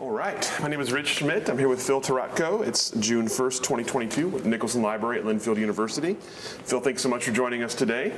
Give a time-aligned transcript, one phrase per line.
[0.00, 1.50] All right, my name is Rich Schmidt.
[1.50, 2.66] I'm here with Phil Taratko.
[2.66, 6.14] It's June 1st, 2022, with Nicholson Library at Linfield University.
[6.14, 8.14] Phil, thanks so much for joining us today.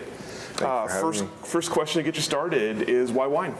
[0.60, 1.30] Uh, first, me.
[1.42, 3.56] first question to get you started is why wine?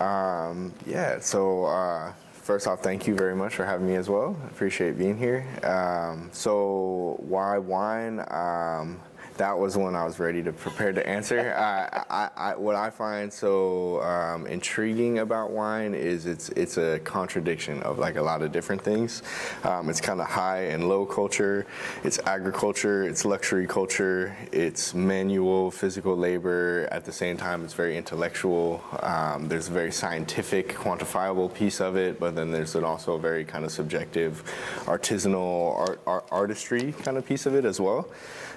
[0.00, 4.36] Um, yeah, so uh, first off, thank you very much for having me as well.
[4.42, 5.46] I appreciate being here.
[5.62, 8.18] Um, so, why wine?
[8.32, 9.00] Um,
[9.42, 11.52] that was one I was ready to prepare to answer.
[11.58, 17.00] I, I, I, what I find so um, intriguing about wine is it's it's a
[17.00, 19.24] contradiction of like a lot of different things.
[19.64, 21.66] Um, it's kind of high and low culture.
[22.04, 23.02] It's agriculture.
[23.02, 24.36] It's luxury culture.
[24.52, 26.86] It's manual physical labor.
[26.92, 28.80] At the same time, it's very intellectual.
[29.00, 33.18] Um, there's a very scientific, quantifiable piece of it, but then there's an also a
[33.18, 34.44] very kind of subjective,
[34.84, 38.06] artisanal art, art, artistry kind of piece of it as well.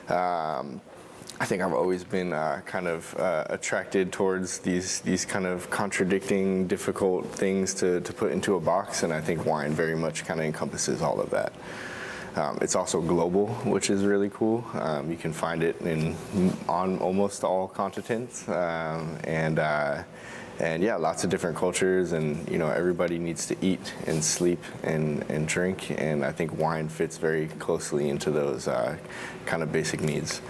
[0.10, 0.82] Um,
[1.38, 5.70] I think I've always been uh, kind of uh, attracted towards these these kind of
[5.70, 10.24] contradicting, difficult things to, to put into a box, and I think wine very much
[10.24, 11.52] kind of encompasses all of that.
[12.36, 14.66] Um, it's also global, which is really cool.
[14.74, 16.16] Um, you can find it in
[16.70, 20.04] on almost all continents, um, and uh,
[20.60, 24.64] and yeah, lots of different cultures, and you know everybody needs to eat and sleep
[24.84, 28.98] and, and drink, and I think wine fits very closely into those uh,
[29.46, 30.42] kind of basic needs.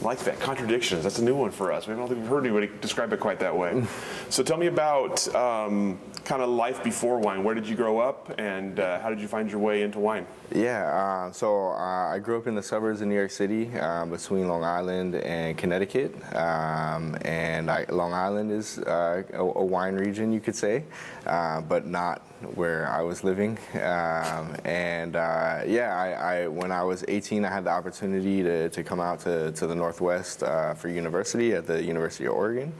[0.00, 1.02] Like that, contradictions.
[1.02, 1.86] That's a new one for us.
[1.86, 3.84] We don't think we've heard anybody describe it quite that way.
[4.28, 7.44] so tell me about um, kind of life before wine.
[7.44, 10.26] Where did you grow up, and uh, how did you find your way into wine?
[10.54, 14.06] Yeah, uh, so uh, I grew up in the suburbs of New York City, uh,
[14.06, 19.94] between Long Island and Connecticut, um, and I, Long Island is uh, a, a wine
[19.94, 20.84] region, you could say,
[21.26, 22.22] uh, but not
[22.54, 23.58] where I was living.
[23.74, 28.82] Um, and yeah, I, I, when I was 18, I had the opportunity to, to
[28.82, 32.72] come out to, to the Northwest for university at the University of Oregon.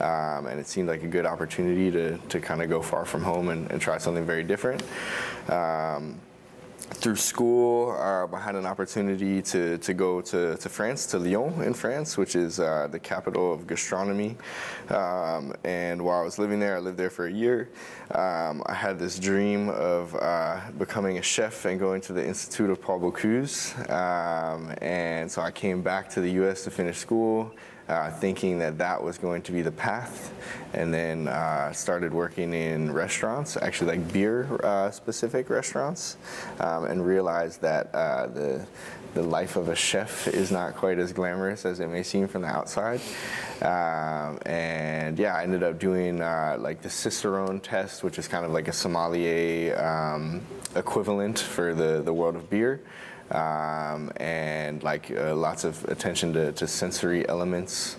[0.00, 3.22] Um, and it seemed like a good opportunity to, to kind of go far from
[3.22, 4.82] home and, and try something very different.
[5.48, 6.20] Um,
[6.90, 11.62] through school, uh, I had an opportunity to, to go to, to France, to Lyon
[11.62, 14.36] in France, which is uh, the capital of gastronomy.
[14.88, 17.68] Um, and while I was living there, I lived there for a year.
[18.12, 22.70] Um, I had this dream of uh, becoming a chef and going to the Institute
[22.70, 23.74] of Paul Bocuse.
[23.90, 27.54] Um, and so I came back to the US to finish school
[27.88, 30.32] uh, thinking that that was going to be the path,
[30.72, 36.16] and then uh, started working in restaurants, actually like beer uh, specific restaurants,
[36.60, 38.66] um, and realized that uh, the
[39.14, 42.42] the life of a chef is not quite as glamorous as it may seem from
[42.42, 43.00] the outside.
[43.62, 48.44] Um, and yeah, I ended up doing uh, like the Cicerone test, which is kind
[48.44, 50.42] of like a sommelier um,
[50.76, 52.82] equivalent for the, the world of beer
[53.30, 57.96] um, and like uh, lots of attention to, to sensory elements.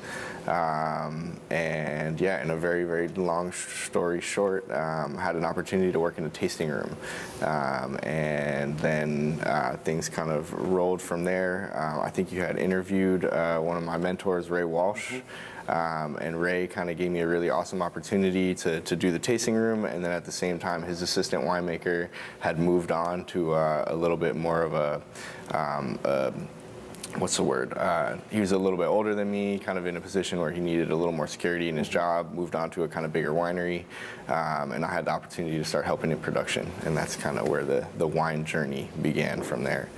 [0.47, 5.99] Um, and yeah, in a very, very long story short, um, had an opportunity to
[5.99, 6.95] work in a tasting room.
[7.41, 11.71] Um, and then uh, things kind of rolled from there.
[11.75, 15.11] Uh, I think you had interviewed uh, one of my mentors, Ray Walsh.
[15.11, 15.27] Mm-hmm.
[15.69, 19.19] Um, and Ray kind of gave me a really awesome opportunity to, to do the
[19.19, 19.85] tasting room.
[19.85, 22.09] And then at the same time, his assistant winemaker
[22.39, 25.01] had moved on to uh, a little bit more of a,
[25.55, 26.33] um, a
[27.17, 27.73] what's the word?
[27.77, 30.51] Uh, he was a little bit older than me, kind of in a position where
[30.51, 33.13] he needed a little more security in his job, moved on to a kind of
[33.13, 33.83] bigger winery,
[34.27, 36.71] um, and I had the opportunity to start helping in production.
[36.85, 39.89] And that's kind of where the, the wine journey began from there.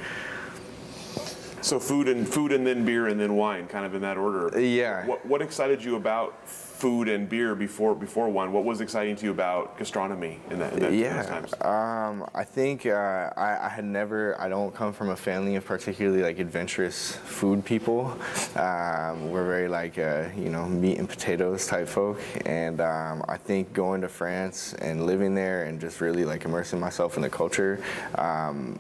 [1.62, 4.60] So food and food and then beer and then wine, kind of in that order.
[4.60, 5.06] Yeah.
[5.06, 6.48] What, what excited you about
[6.82, 8.52] food and beer before before wine?
[8.52, 10.74] What was exciting to you about gastronomy in that?
[10.74, 11.22] In that yeah.
[11.22, 11.54] times?
[11.62, 14.40] Um, I think uh, I, I, had never.
[14.42, 18.18] I don't come from a family of particularly like adventurous food people.
[18.56, 23.38] Um, we're very like uh, you know meat and potatoes type folk, and um, I
[23.38, 27.30] think going to France and living there and just really like immersing myself in the
[27.30, 27.80] culture
[28.16, 28.80] um,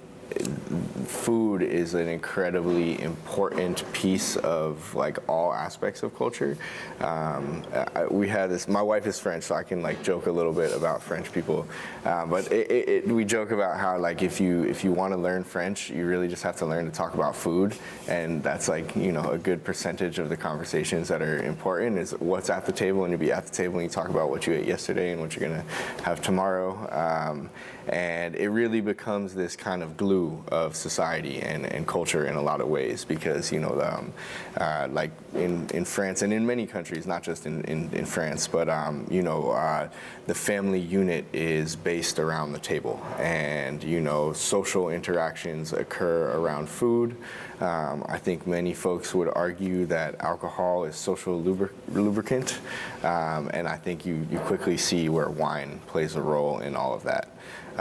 [1.05, 6.57] food is an incredibly important piece of like all aspects of culture.
[6.99, 7.63] Um,
[7.95, 8.67] I, we had this.
[8.67, 11.67] My wife is French, so I can like joke a little bit about French people.
[12.05, 15.13] Um, but it, it, it, we joke about how like if you if you want
[15.13, 17.75] to learn French, you really just have to learn to talk about food,
[18.07, 22.11] and that's like you know a good percentage of the conversations that are important is
[22.19, 24.47] what's at the table, and you'll be at the table and you talk about what
[24.47, 25.65] you ate yesterday and what you're gonna
[26.03, 26.71] have tomorrow.
[26.91, 27.49] Um,
[27.91, 32.41] and it really becomes this kind of glue of society and, and culture in a
[32.41, 34.13] lot of ways because you know um,
[34.57, 38.47] uh, like in, in France and in many countries not just in, in, in France
[38.47, 39.89] but um, you know uh,
[40.27, 43.01] the family unit is based around the table.
[43.17, 47.17] And you know social interactions occur around food.
[47.59, 52.59] Um, I think many folks would argue that alcohol is social lubricant,
[53.03, 56.93] um, and I think you, you quickly see where wine plays a role in all
[56.93, 57.30] of that.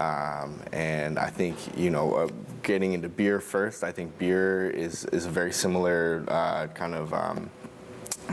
[0.00, 2.28] Um, and I think, you know, uh,
[2.62, 7.12] getting into beer first, I think beer is, is a very similar uh, kind of
[7.12, 7.50] um,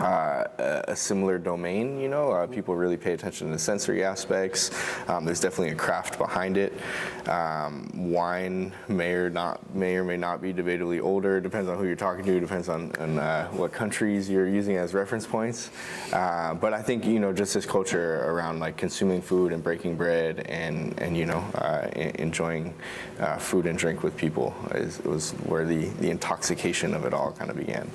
[0.02, 0.48] uh,
[0.88, 2.00] a similar domain.
[2.00, 4.72] You know, uh, people really pay attention to the sensory aspects.
[5.08, 6.74] Um, there's definitely a craft behind it.
[7.28, 11.42] Um, wine may or not may or may not be debatably older.
[11.42, 12.40] Depends on who you're talking to.
[12.40, 15.70] Depends on, on uh, what countries you're using as reference points.
[16.14, 19.96] Uh, but I think you know just this culture around like consuming food and breaking
[19.96, 22.74] bread and and you know uh, enjoying
[23.20, 27.32] uh, food and drink with people is was where the the intoxication of it all
[27.32, 27.90] kind of began.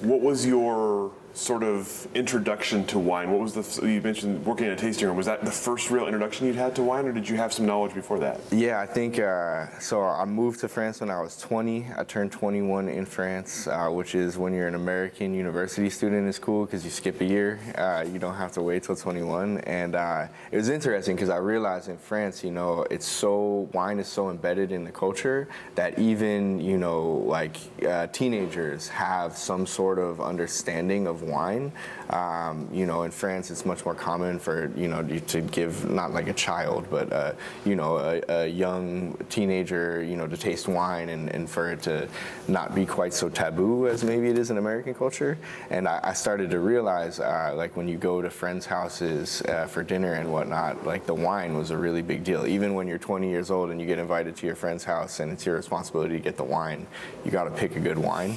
[0.00, 3.30] What was your sort of introduction to wine?
[3.30, 5.16] What was the you mentioned working in a tasting room?
[5.16, 7.66] Was that the first real introduction you'd had to wine, or did you have some
[7.66, 8.40] knowledge before that?
[8.50, 10.04] Yeah, I think uh, so.
[10.04, 11.86] I moved to France when I was 20.
[11.96, 16.32] I turned 21 in France, uh, which is when you're an American university student in
[16.32, 17.58] school because you skip a year.
[17.76, 21.38] Uh, you don't have to wait till 21, and uh, it was interesting because I
[21.38, 25.98] realized in France, you know, it's so wine is so embedded in the culture that
[25.98, 31.72] even you know like uh, teenagers have some sort of understanding of wine.
[32.10, 36.12] Um, you know, in France, it's much more common for you know to give not
[36.12, 37.32] like a child, but uh,
[37.64, 41.82] you know a, a, young teenager, you know, to taste wine and, and for it
[41.82, 42.08] to
[42.46, 45.36] not be quite so taboo as maybe it is in American culture.
[45.70, 49.66] And I, I started to realize, uh, like when you go to friends' houses uh,
[49.66, 52.46] for dinner and whatnot, like the wine was a really big deal.
[52.46, 55.32] Even when you're 20 years old and you get invited to your friend's house and
[55.32, 56.86] it's your responsibility to get the wine,
[57.24, 58.36] you got to pick a good wine.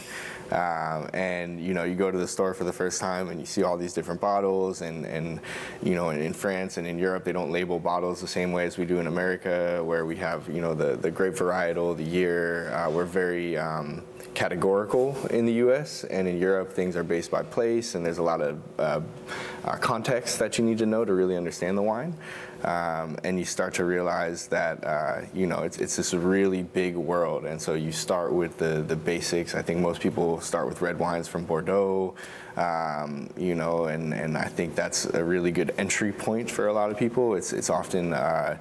[0.52, 3.46] Um, and you know, you go to the store for the first time and you
[3.46, 5.40] see all these different bottles, and, and
[5.84, 8.66] you know, in, in France and in Europe, they don't label bottles the same way
[8.66, 12.04] as we do in America, where we have you know the the grape varietal, the
[12.04, 12.72] year.
[12.74, 14.04] Uh, we're very um,
[14.38, 16.04] categorical in the U.S.
[16.04, 19.02] and in Europe, things are based by place, and there's a lot of uh,
[19.66, 22.16] uh, context that you need to know to really understand the wine.
[22.64, 26.96] Um, and you start to realize that uh, you know it's, it's this really big
[26.96, 29.54] world, and so you start with the the basics.
[29.54, 32.16] I think most people start with red wines from Bordeaux,
[32.56, 36.74] um, you know, and and I think that's a really good entry point for a
[36.74, 37.36] lot of people.
[37.36, 38.58] It's it's often uh,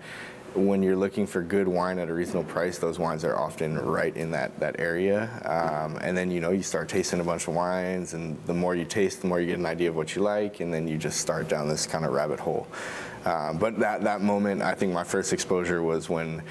[0.57, 4.17] when you're looking for good wine at a reasonable price, those wines are often right
[4.17, 5.31] in that that area.
[5.45, 8.75] Um, and then you know you start tasting a bunch of wines, and the more
[8.75, 10.99] you taste, the more you get an idea of what you like, and then you
[10.99, 12.67] just start down this kind of rabbit hole.
[13.27, 16.43] Um, but that, that moment, I think my first exposure was when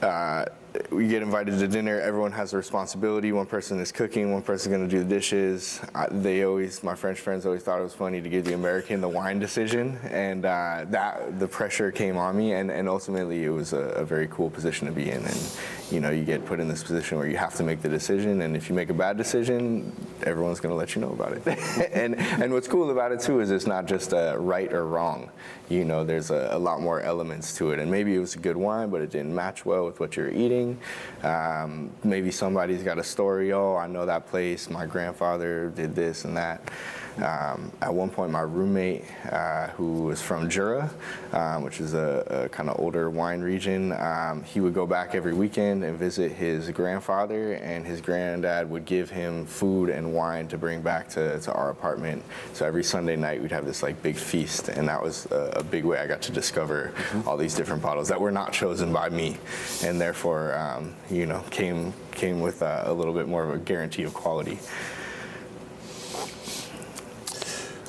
[0.00, 0.44] uh,
[0.90, 2.00] we get invited to dinner.
[2.00, 3.32] Everyone has a responsibility.
[3.32, 4.32] One person is cooking.
[4.32, 5.80] One person is going to do the dishes.
[5.94, 9.00] I, they always, my French friends always thought it was funny to give the American
[9.00, 12.52] the wine decision, and uh, that the pressure came on me.
[12.52, 15.24] And, and ultimately, it was a, a, very cool position to be in.
[15.24, 15.58] And
[15.90, 18.42] you know, you get put in this position where you have to make the decision,
[18.42, 21.46] and if you make a bad decision, everyone's going to let you know about it.
[21.92, 25.30] and and what's cool about it too is it's not just a right or wrong.
[25.68, 27.78] You know, there's a, a lot more elements to it.
[27.78, 30.30] And maybe it was a good wine, but it didn't match well with what you're
[30.30, 30.67] eating.
[31.22, 33.52] Um, maybe somebody's got a story.
[33.52, 34.68] Oh, I know that place.
[34.68, 36.60] My grandfather did this and that.
[37.22, 40.90] Um, at one point, my roommate, uh, who was from Jura,
[41.32, 45.14] um, which is a, a kind of older wine region, um, he would go back
[45.14, 50.46] every weekend and visit his grandfather, and his granddad would give him food and wine
[50.48, 52.22] to bring back to, to our apartment.
[52.52, 55.64] So every Sunday night, we'd have this like big feast, and that was a, a
[55.64, 57.28] big way I got to discover mm-hmm.
[57.28, 59.36] all these different bottles that were not chosen by me,
[59.82, 63.58] and therefore, um, you know, came came with uh, a little bit more of a
[63.58, 64.58] guarantee of quality.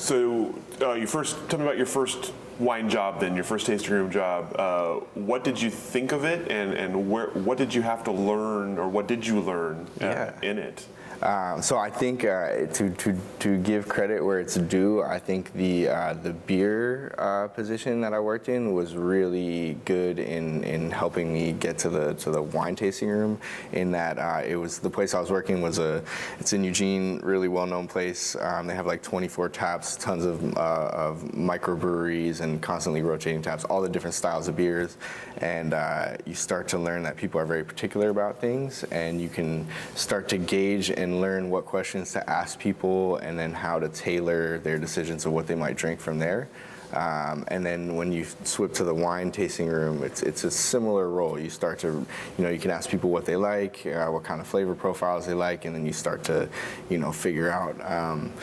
[0.09, 3.93] So, uh, you first tell me about your first wine job, then your first tasting
[3.93, 4.55] room job.
[4.57, 8.11] Uh, what did you think of it, and and where what did you have to
[8.11, 10.33] learn, or what did you learn uh, yeah.
[10.41, 10.87] in it?
[11.21, 15.51] Um, so I think uh, to, to, to give credit where it's due, I think
[15.53, 20.91] the uh, the beer uh, position that I worked in was really good in, in
[20.91, 23.39] helping me get to the to the wine tasting room.
[23.73, 26.01] In that uh, it was the place I was working was a
[26.39, 28.37] it's in Eugene, really well known place.
[28.37, 33.65] Um, they have like 24 taps, tons of uh, of microbreweries, and constantly rotating taps,
[33.65, 34.95] all the different styles of beers,
[35.39, 39.27] and uh, you start to learn that people are very particular about things, and you
[39.27, 43.79] can start to gauge and and learn what questions to ask people and then how
[43.79, 46.47] to tailor their decisions of what they might drink from there.
[46.93, 51.07] Um, and then when you switch to the wine tasting room, it's it's a similar
[51.09, 51.39] role.
[51.39, 54.41] You start to, you know, you can ask people what they like, uh, what kind
[54.41, 56.49] of flavor profiles they like, and then you start to,
[56.89, 58.33] you know, figure out um,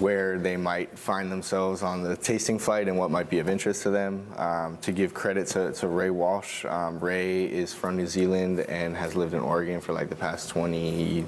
[0.00, 3.82] where they might find themselves on the tasting flight and what might be of interest
[3.82, 4.26] to them.
[4.36, 8.96] Um, to give credit to, to Ray Walsh, um, Ray is from New Zealand and
[8.96, 11.26] has lived in Oregon for like the past 20,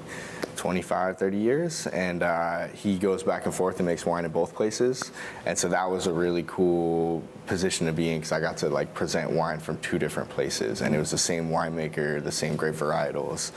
[0.55, 4.55] 25, 30 years, and uh, he goes back and forth and makes wine in both
[4.55, 5.11] places.
[5.45, 8.69] And so that was a really cool position to be in because I got to
[8.69, 12.55] like present wine from two different places, and it was the same winemaker, the same
[12.55, 13.51] grape varietals.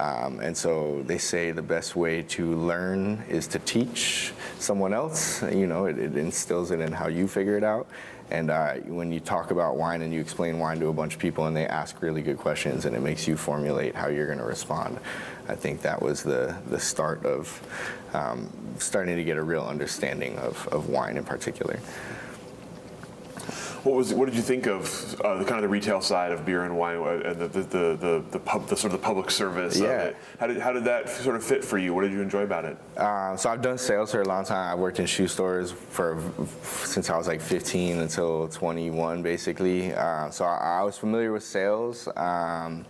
[0.00, 5.42] Um, and so they say the best way to learn is to teach someone else.
[5.42, 7.86] You know, it, it instills it in how you figure it out.
[8.30, 11.20] And uh, when you talk about wine and you explain wine to a bunch of
[11.20, 14.38] people and they ask really good questions and it makes you formulate how you're going
[14.38, 14.98] to respond,
[15.46, 17.62] I think that was the, the start of
[18.14, 18.48] um,
[18.78, 21.78] starting to get a real understanding of, of wine in particular.
[23.84, 26.46] What was what did you think of uh, the kind of the retail side of
[26.46, 29.04] beer and wine uh, and the the, the, the, the, pub, the sort of the
[29.04, 29.86] public service yeah.
[29.86, 30.16] of it?
[30.40, 31.92] How did how did that sort of fit for you?
[31.92, 32.78] What did you enjoy about it?
[32.96, 34.70] Uh, so I've done sales for a long time.
[34.70, 36.22] I worked in shoe stores for
[36.62, 39.92] since I was like 15 until 21, basically.
[39.92, 42.08] Uh, so I, I, was familiar with sales.
[42.16, 42.86] Um,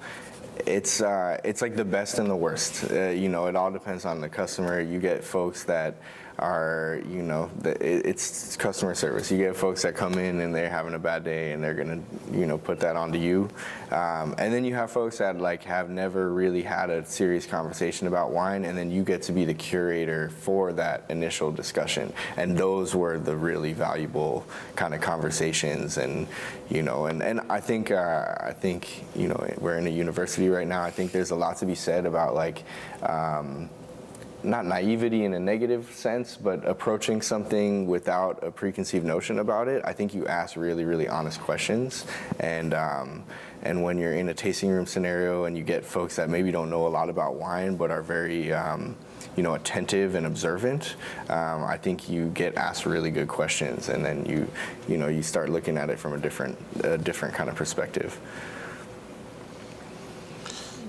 [0.64, 2.90] it's uh, it's like the best and the worst.
[2.92, 4.80] Uh, you know, it all depends on the customer.
[4.80, 5.96] You get folks that
[6.38, 9.30] are, you know, it's customer service.
[9.30, 12.00] You get folks that come in and they're having a bad day and they're gonna,
[12.32, 13.48] you know, put that onto you.
[13.92, 18.08] Um, and then you have folks that like have never really had a serious conversation
[18.08, 22.12] about wine, and then you get to be the curator for that initial discussion.
[22.36, 25.98] And those were the really valuable kind of conversations.
[25.98, 26.26] And
[26.68, 30.48] you know, and and I think uh, I think you know we're in a university
[30.48, 30.82] right now.
[30.82, 32.64] I think there's a lot to be said about like.
[33.02, 33.70] Um,
[34.44, 39.82] not naivety in a negative sense, but approaching something without a preconceived notion about it.
[39.84, 42.04] I think you ask really, really honest questions,
[42.38, 43.24] and um,
[43.62, 46.68] and when you're in a tasting room scenario and you get folks that maybe don't
[46.68, 48.94] know a lot about wine but are very um,
[49.36, 50.96] you know attentive and observant,
[51.28, 54.48] um, I think you get asked really good questions, and then you
[54.88, 58.18] you know you start looking at it from a different a different kind of perspective.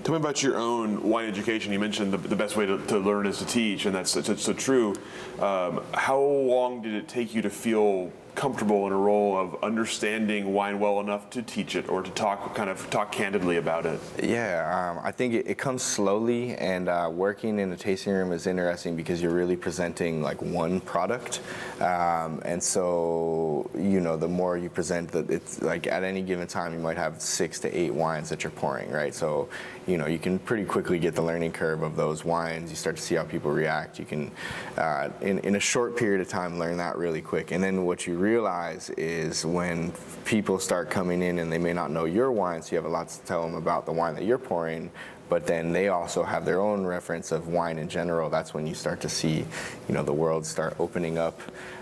[0.06, 1.74] Tell me about your own wine education.
[1.74, 4.22] You mentioned the, the best way to, to, learn is to teach, and that's so,
[4.22, 4.94] so true.
[5.40, 10.54] Um, how long did it take you to feel comfortable in a role of understanding
[10.54, 14.00] wine well enough to teach it or to talk kind of talk candidly about it?
[14.22, 18.32] Yeah, um, I think it, it, comes slowly, and uh, working in a tasting room
[18.32, 21.42] is interesting because you're really presenting like one product,
[21.80, 26.48] um, and so you know the more you present, that it's like at any given
[26.48, 29.16] time you might have six to eight wines that you're pouring, right?
[29.16, 29.48] So
[29.88, 32.70] you know you can pretty quickly get the learning curve of those wines.
[32.70, 33.98] You start to see how people react.
[33.98, 34.32] You can
[34.78, 38.06] uh, in in a short period of time learn that really quick, and then what
[38.06, 39.94] you realize is when
[40.26, 42.96] people start coming in and they may not know your wine, so you have a
[43.00, 44.90] lot to tell them about the wine that you're pouring,
[45.30, 48.30] but then they also have their own reference of wine in general.
[48.30, 49.46] That's when you start to see,
[49.88, 51.40] you know, the world start opening up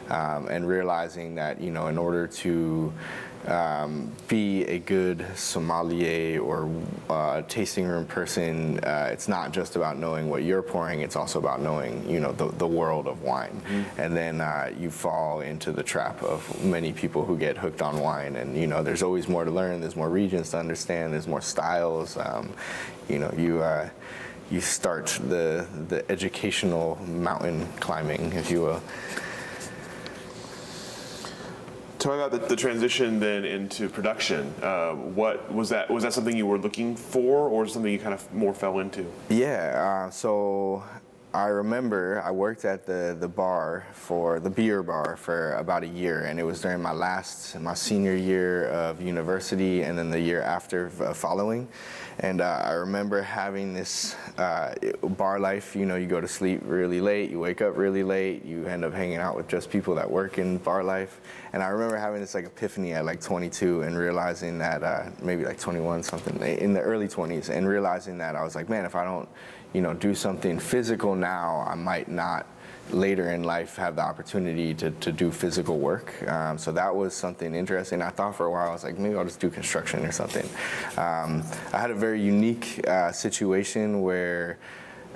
[0.09, 2.91] um, and realizing that, you know, in order to
[3.47, 6.69] um, be a good sommelier or
[7.09, 11.01] uh, tasting room person, uh, it's not just about knowing what you're pouring.
[11.01, 13.61] It's also about knowing, you know, the, the world of wine.
[13.65, 14.01] Mm-hmm.
[14.01, 17.99] And then uh, you fall into the trap of many people who get hooked on
[17.99, 18.35] wine.
[18.35, 19.81] And you know, there's always more to learn.
[19.81, 21.13] There's more regions to understand.
[21.13, 22.17] There's more styles.
[22.17, 22.53] Um,
[23.09, 23.89] you know, you uh,
[24.49, 28.83] you start the the educational mountain climbing, if you will.
[32.05, 34.53] Me about the, the, transition then into production.
[34.61, 35.89] Uh, what was that?
[35.89, 39.05] Was that something you were looking for, or something you kind of more fell into?
[39.29, 40.07] Yeah.
[40.07, 40.83] Uh, so
[41.33, 45.87] I remember I worked at the, the bar for the beer bar for about a
[45.87, 50.19] year, and it was during my last, my senior year of university, and then the
[50.19, 51.67] year after following.
[52.19, 55.75] And uh, I remember having this uh, bar life.
[55.75, 58.85] You know, you go to sleep really late, you wake up really late, you end
[58.85, 61.21] up hanging out with just people that work in bar life.
[61.53, 65.45] And I remember having this like epiphany at like 22 and realizing that uh, maybe
[65.45, 68.95] like 21 something in the early 20s, and realizing that I was like, man, if
[68.95, 69.27] I don't
[69.73, 72.45] you know, do something physical now, I might not
[72.91, 76.13] later in life have the opportunity to, to do physical work.
[76.29, 78.01] Um, so that was something interesting.
[78.01, 80.47] I thought for a while, I was like, maybe I'll just do construction or something.
[80.97, 84.59] Um, I had a very unique uh, situation where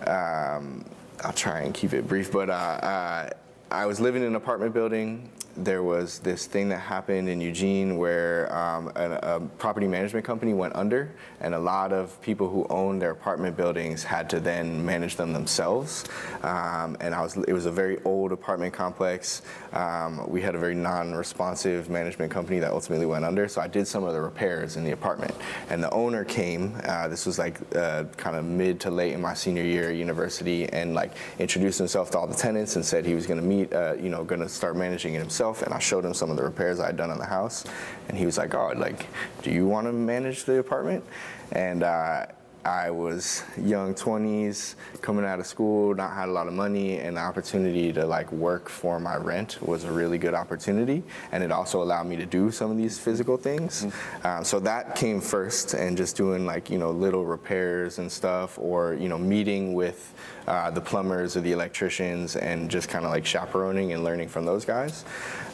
[0.05, 0.86] um,
[1.24, 3.29] I'll try and keep it brief, but uh, uh,
[3.69, 7.97] I was living in an apartment building there was this thing that happened in Eugene
[7.97, 11.11] where um, a, a, property management company went under,
[11.41, 15.33] and a lot of people who owned their apartment buildings had to then manage them
[15.33, 16.05] themselves.
[16.43, 19.41] Um, and I was, it was a very old apartment complex.
[19.73, 23.87] Um, we had a very non-responsive management company that ultimately went under, so I did
[23.87, 25.33] some of the repairs in the apartment.
[25.69, 26.79] And the owner came.
[26.83, 29.95] Uh, this was like uh, kind of mid to late in my senior year at
[29.95, 33.45] university, and like introduced himself to all the tenants and said he was going to
[33.45, 36.29] meet, uh, you know, going to start managing it himself and I showed him some
[36.29, 37.65] of the repairs I had done on the house,
[38.09, 39.07] and he was like, "Oh, like,
[39.41, 41.03] do you want to manage the apartment?"
[41.51, 42.27] And uh,
[42.65, 47.15] I was young 20s, coming out of school, not had a lot of money, and
[47.15, 51.51] the opportunity to like work for my rent was a really good opportunity, and it
[51.51, 53.85] also allowed me to do some of these physical things.
[53.85, 54.27] Mm-hmm.
[54.27, 58.59] Um, so that came first, and just doing like you know little repairs and stuff,
[58.59, 60.13] or you know meeting with
[60.47, 64.45] uh, the plumbers or the electricians, and just kind of like chaperoning and learning from
[64.45, 65.05] those guys.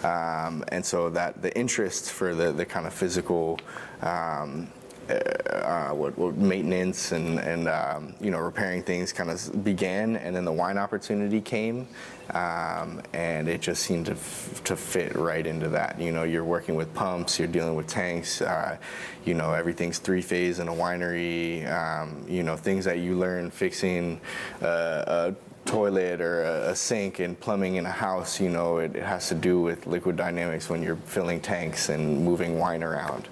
[0.04, 3.60] Um, and so that the interest for the the kind of physical
[4.02, 4.68] um,
[5.10, 10.36] uh, what, what, maintenance and, and um, you know repairing things kind of began, and
[10.36, 11.88] then the wine opportunity came,
[12.32, 16.00] um, and it just seemed to, f- to fit right into that.
[16.00, 18.78] You know, you're working with pumps, you're dealing with tanks, uh,
[19.26, 21.70] you know, everything's three phase in a winery.
[21.72, 24.20] Um, you know, things that you learn fixing
[24.62, 28.96] uh, a toilet or a, a, sink and plumbing in a house, you know, it,
[28.96, 33.28] it, has to do with liquid dynamics when you're filling tanks and moving wine around.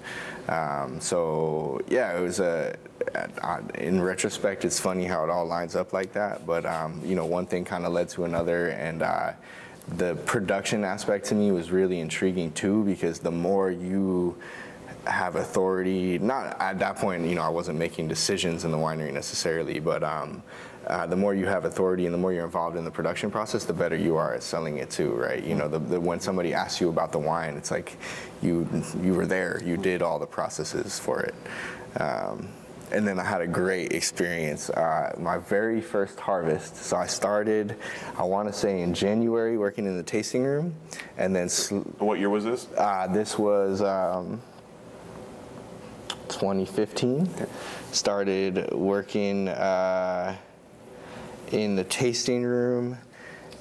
[0.48, 2.76] Um, so yeah, it was a.
[3.74, 6.46] In retrospect, it's funny how it all lines up like that.
[6.46, 9.32] But um, you know, one thing kind of led to another, and uh,
[9.96, 14.36] the production aspect to me was really intriguing too, because the more you
[15.06, 19.12] have authority, not at that point, you know, I wasn't making decisions in the winery
[19.12, 20.42] necessarily, but um,
[20.86, 23.64] uh, the more you have authority and the more you're involved in the production process,
[23.64, 25.42] the better you are at selling it too, right?
[25.42, 27.96] You know, the, the, when somebody asks you about the wine, it's like
[28.42, 28.66] you
[29.00, 31.34] you were there, you did all the processes for it.
[32.00, 32.48] Um,
[32.90, 34.68] and then I had a great experience.
[34.68, 36.76] Uh, my very first harvest.
[36.76, 37.76] So I started,
[38.18, 40.74] I want to say in January, working in the tasting room,
[41.16, 41.48] and then.
[41.48, 42.68] Sl- what year was this?
[42.76, 43.80] Uh, this was.
[43.80, 44.42] Um,
[46.28, 47.28] 2015.
[47.92, 50.36] Started working uh,
[51.52, 52.98] in the tasting room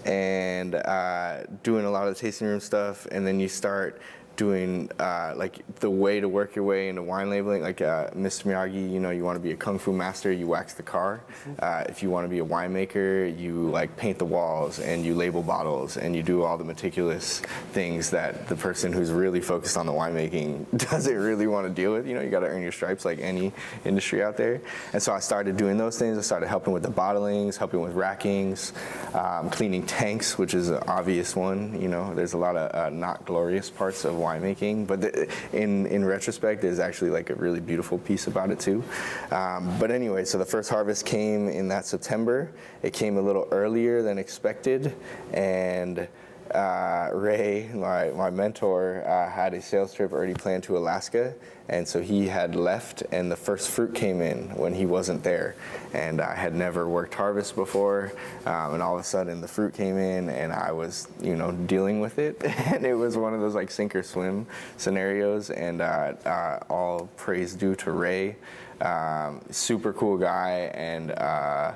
[0.06, 4.02] and uh, doing a lot of the tasting room stuff, and then you start
[4.42, 7.62] doing uh, like the way to work your way into wine labeling.
[7.62, 8.46] Like uh, Mr.
[8.46, 11.22] Miyagi, you know, you want to be a kung fu master, you wax the car.
[11.22, 11.54] Mm-hmm.
[11.60, 15.14] Uh, if you want to be a winemaker, you like paint the walls and you
[15.14, 19.78] label bottles and you do all the meticulous things that the person who's really focused
[19.78, 22.08] on the winemaking doesn't really want to deal with.
[22.08, 23.54] You know, you got to earn your stripes like any
[23.86, 24.60] industry out there.
[24.94, 26.18] And so I started doing those things.
[26.18, 28.74] I started helping with the bottlings, helping with rackings,
[29.14, 31.80] um, cleaning tanks, which is an obvious one.
[31.80, 35.86] You know, there's a lot of uh, not glorious parts of winemaking, but the, in
[35.88, 38.84] in retrospect, there's actually like a really beautiful piece about it too.
[39.32, 42.52] Um, but anyway, so the first harvest came in that September.
[42.84, 44.96] It came a little earlier than expected,
[45.34, 46.08] and
[46.54, 51.34] uh, Ray, my, my mentor, uh, had a sales trip already planned to Alaska,
[51.70, 55.56] and so he had left, and the first fruit came in when he wasn't there.
[55.94, 58.12] And I had never worked harvest before,
[58.46, 61.52] um, and all of a sudden the fruit came in, and I was, you know,
[61.52, 64.46] dealing with it, and it was one of those like sink or swim
[64.78, 65.50] scenarios.
[65.50, 68.36] And uh, uh all praise due to Ray,
[68.82, 71.74] um, super cool guy, and uh,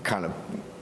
[0.00, 0.32] kind of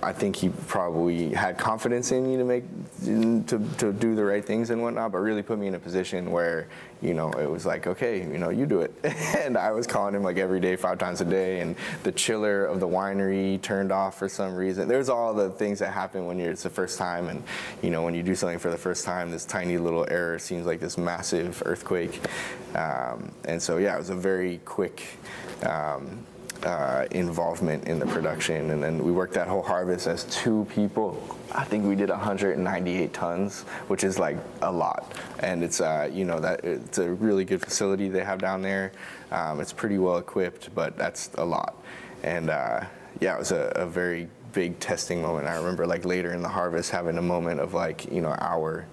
[0.03, 2.65] I think he probably had confidence in me to make
[3.05, 6.31] to, to do the right things and whatnot, but really put me in a position
[6.31, 6.69] where
[7.03, 8.95] you know it was like okay, you know you do it,
[9.39, 12.65] and I was calling him like every day, five times a day, and the chiller
[12.65, 14.89] of the winery turned off for some reason.
[14.89, 17.43] There's all the things that happen when you're it's the first time, and
[17.83, 20.65] you know when you do something for the first time, this tiny little error seems
[20.65, 22.21] like this massive earthquake,
[22.75, 25.19] um, and so yeah, it was a very quick.
[25.63, 26.25] Um,
[26.65, 28.71] uh, involvement in the production.
[28.71, 31.23] And then we worked that whole harvest as two people.
[31.53, 35.13] I think we did 198 tons, which is like a lot.
[35.41, 38.93] And it's uh, you know that it's a really good facility they have down there.
[39.31, 41.77] Um, it's pretty well equipped, but that's a lot.
[42.23, 42.85] And uh,
[43.21, 45.47] yeah, it was a, a very big testing moment.
[45.47, 48.87] I remember like later in the harvest having a moment of like you know our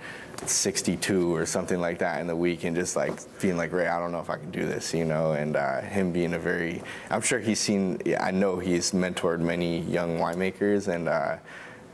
[0.45, 3.99] 62 or something like that in the week and just like being like Ray, I
[3.99, 6.81] don't know if I can do this, you know, and uh, him being a very,
[7.09, 11.37] I'm sure he's seen, I know he's mentored many young winemakers and uh,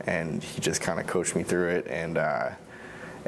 [0.06, 2.50] and he just kind of coached me through it and uh,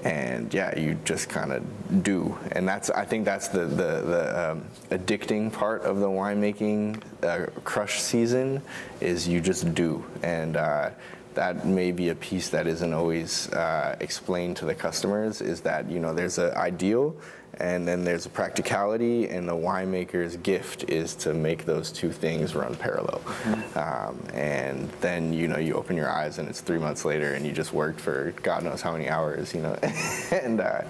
[0.03, 4.51] and yeah, you just kind of do, and that's I think that's the the, the
[4.51, 8.61] um, addicting part of the winemaking uh, crush season
[9.01, 10.05] is you just do.
[10.23, 10.91] And uh,
[11.37, 15.88] that may be a piece that isn't always uh, explained to the customers is that
[15.88, 17.14] you know there's an ideal
[17.59, 22.55] and then there's a practicality and the winemaker's gift is to make those two things
[22.55, 23.21] run parallel.
[23.21, 23.79] Mm-hmm.
[23.79, 27.47] um, and then you know you open your eyes and it's three months later and
[27.47, 29.77] you just worked for god knows how many hours you know?
[30.33, 30.83] And uh,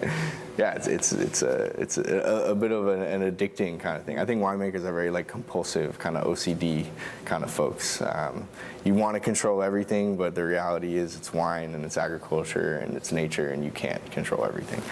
[0.57, 4.05] yeah it's it's it's a it's a, a bit of an, an, addicting kind of
[4.05, 4.19] thing.
[4.19, 6.87] I think winemakers are very like compulsive kind of ocd
[7.25, 8.01] kind of folks.
[8.03, 8.49] Um,
[8.85, 12.97] you want to control everything but the reality is it's wine and it's agriculture and
[12.97, 14.83] it's nature and you can't control everything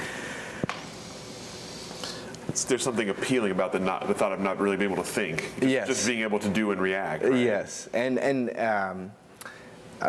[2.68, 5.50] there's something appealing about the not the thought of not really being able to think.
[5.60, 5.86] Just, yes.
[5.86, 7.24] Just being able to do and react.
[7.24, 7.34] Right?
[7.34, 8.58] Yes, and and.
[8.58, 9.12] Um,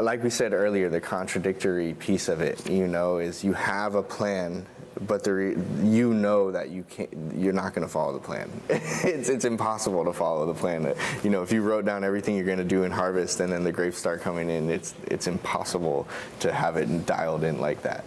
[0.01, 4.03] like we said earlier, the contradictory piece of it, you know, is you have a
[4.03, 4.65] plan
[5.01, 8.49] but the you know that you can't you're not going to follow the plan.
[9.05, 10.93] It's, it's impossible to follow the plan.
[11.23, 13.63] You know if you wrote down everything you're going to do in harvest and then
[13.63, 16.07] the grapes start coming in it's it's impossible
[16.39, 18.05] to have it dialed in like that.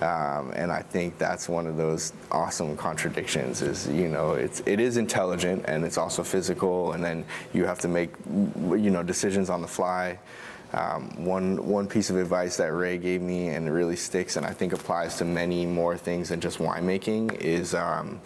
[0.00, 4.80] Um, and i think that's one of those awesome contradictions is you know it's it
[4.80, 9.50] is intelligent and it's also physical and then you have to make you know decisions
[9.50, 10.18] on the fly
[10.72, 14.44] um, one one piece of advice that Ray gave me and it really sticks and
[14.44, 18.20] I think applies to many more things than just winemaking is um,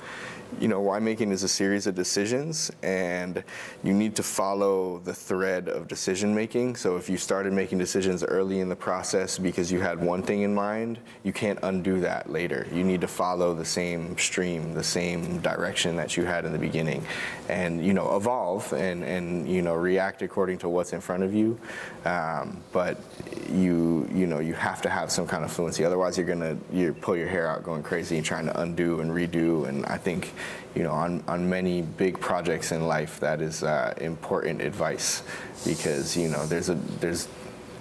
[0.61, 3.43] you know, winemaking is a series of decisions, and
[3.83, 6.77] you need to follow the thread of decision making.
[6.77, 10.43] So if you started making decisions early in the process because you had one thing
[10.43, 12.67] in mind, you can't undo that later.
[12.73, 16.59] You need to follow the same stream, the same direction that you had in the
[16.59, 17.05] beginning,
[17.49, 21.35] and you know, evolve and and you know, react according to what's in front of
[21.35, 21.59] you.
[22.05, 23.01] Um, but
[23.49, 25.85] you you know, you have to have some kind of fluency.
[25.85, 29.11] Otherwise, you're gonna you pull your hair out going crazy and trying to undo and
[29.11, 29.69] redo.
[29.69, 30.33] And I think
[30.75, 35.23] you know, on, on many big projects in life, that is uh, important advice
[35.67, 37.29] because, you know, there's a, there's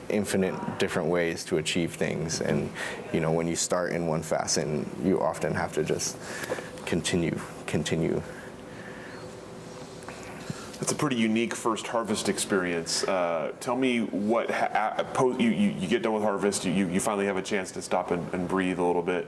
[0.10, 2.42] infinite different ways to achieve things.
[2.42, 2.70] And,
[3.14, 4.68] you know, when you start in one facet,
[5.04, 6.18] you often have to just
[6.86, 8.22] continue, continue.
[10.80, 13.04] That's a pretty unique first harvest experience.
[13.04, 15.06] Uh, tell me what ha-
[15.40, 18.10] you, you, you, get done with harvest, you, you finally have a chance to stop
[18.12, 19.28] and, and breathe a little bit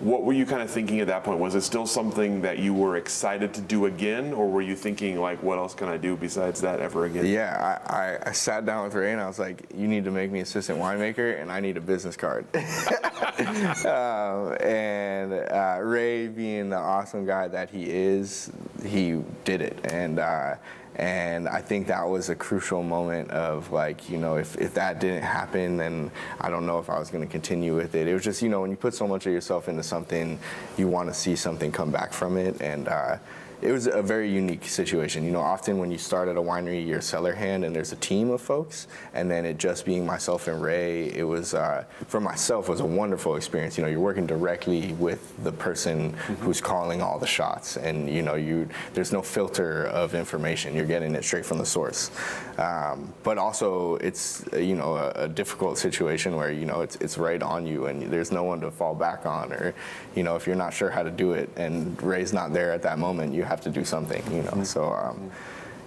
[0.00, 1.38] what were you kind of thinking at that point?
[1.38, 5.20] Was it still something that you were excited to do again, or were you thinking
[5.20, 7.26] like, what else can I do besides that ever again?
[7.26, 10.30] Yeah, I, I, sat down with Ray and I was like, you need to make
[10.30, 12.44] me assistant winemaker, and I need a business card.
[12.54, 18.50] um, and uh, Ray, being the awesome guy that he is,
[18.84, 20.18] he did it, and.
[20.18, 20.56] Uh,
[20.96, 25.00] and I think that was a crucial moment of like, you know, if, if that
[25.00, 28.06] didn't happen, then I don't know if I was going to continue with it.
[28.06, 30.38] It was just, you know, when you put so much of yourself into something,
[30.76, 32.60] you want to see something come back from it.
[32.60, 33.16] And, uh,
[33.62, 35.24] it was a very unique situation.
[35.24, 37.92] You know, often when you start at a winery, you're a cellar hand and there's
[37.92, 41.84] a team of folks, and then it just being myself and Ray, it was uh,
[42.08, 43.78] for myself was a wonderful experience.
[43.78, 46.34] You know, you're working directly with the person mm-hmm.
[46.34, 50.74] who's calling all the shots, and you know, you there's no filter of information.
[50.74, 52.10] You're getting it straight from the source.
[52.58, 57.16] Um, but also, it's you know a, a, difficult situation where you know it's it's
[57.16, 59.72] right on you, and there's no one to fall back on, or
[60.16, 62.82] you know if you're not sure how to do it, and Ray's not there at
[62.82, 64.50] that moment, you have to do something, you know.
[64.50, 64.64] Mm-hmm.
[64.64, 64.92] So.
[64.92, 65.30] Um,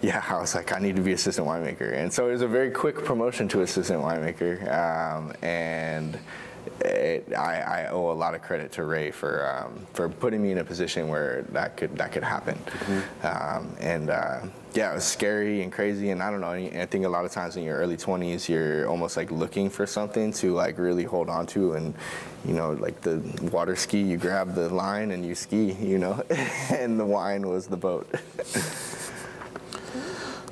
[0.02, 2.48] yeah, I was like, I need to be assistant winemaker, and so it was a
[2.48, 6.20] very quick promotion to assistant winemaker, um, and
[6.82, 10.52] it, I, I, owe a lot of credit to Ray for um, for putting me
[10.52, 12.56] in a position where that could that could happen.
[12.56, 13.28] Mm-hmm.
[13.28, 14.42] Um, and uh,
[14.74, 16.10] yeah, it was scary and crazy.
[16.10, 16.52] And I don't know.
[16.52, 19.86] I think a lot of times in your early 20s, you're almost like looking for
[19.86, 21.74] something to like really hold on to.
[21.74, 21.94] And
[22.46, 25.74] you know, like the water ski, you grab the line and you ski.
[25.74, 26.24] You know,
[26.70, 28.10] and the wine was the boat.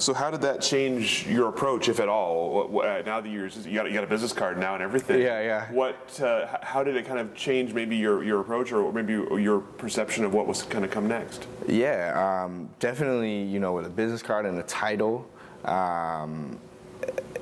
[0.04, 2.68] So how did that change your approach, if at all?
[3.06, 5.22] Now that you're you got, you got a business card now and everything.
[5.22, 5.72] Yeah, yeah.
[5.72, 6.20] What?
[6.20, 10.26] Uh, how did it kind of change maybe your, your approach or maybe your perception
[10.26, 11.48] of what was going to come next?
[11.70, 13.44] Yeah, um, definitely.
[13.44, 15.26] You know, with a business card and a title.
[15.64, 16.60] Um,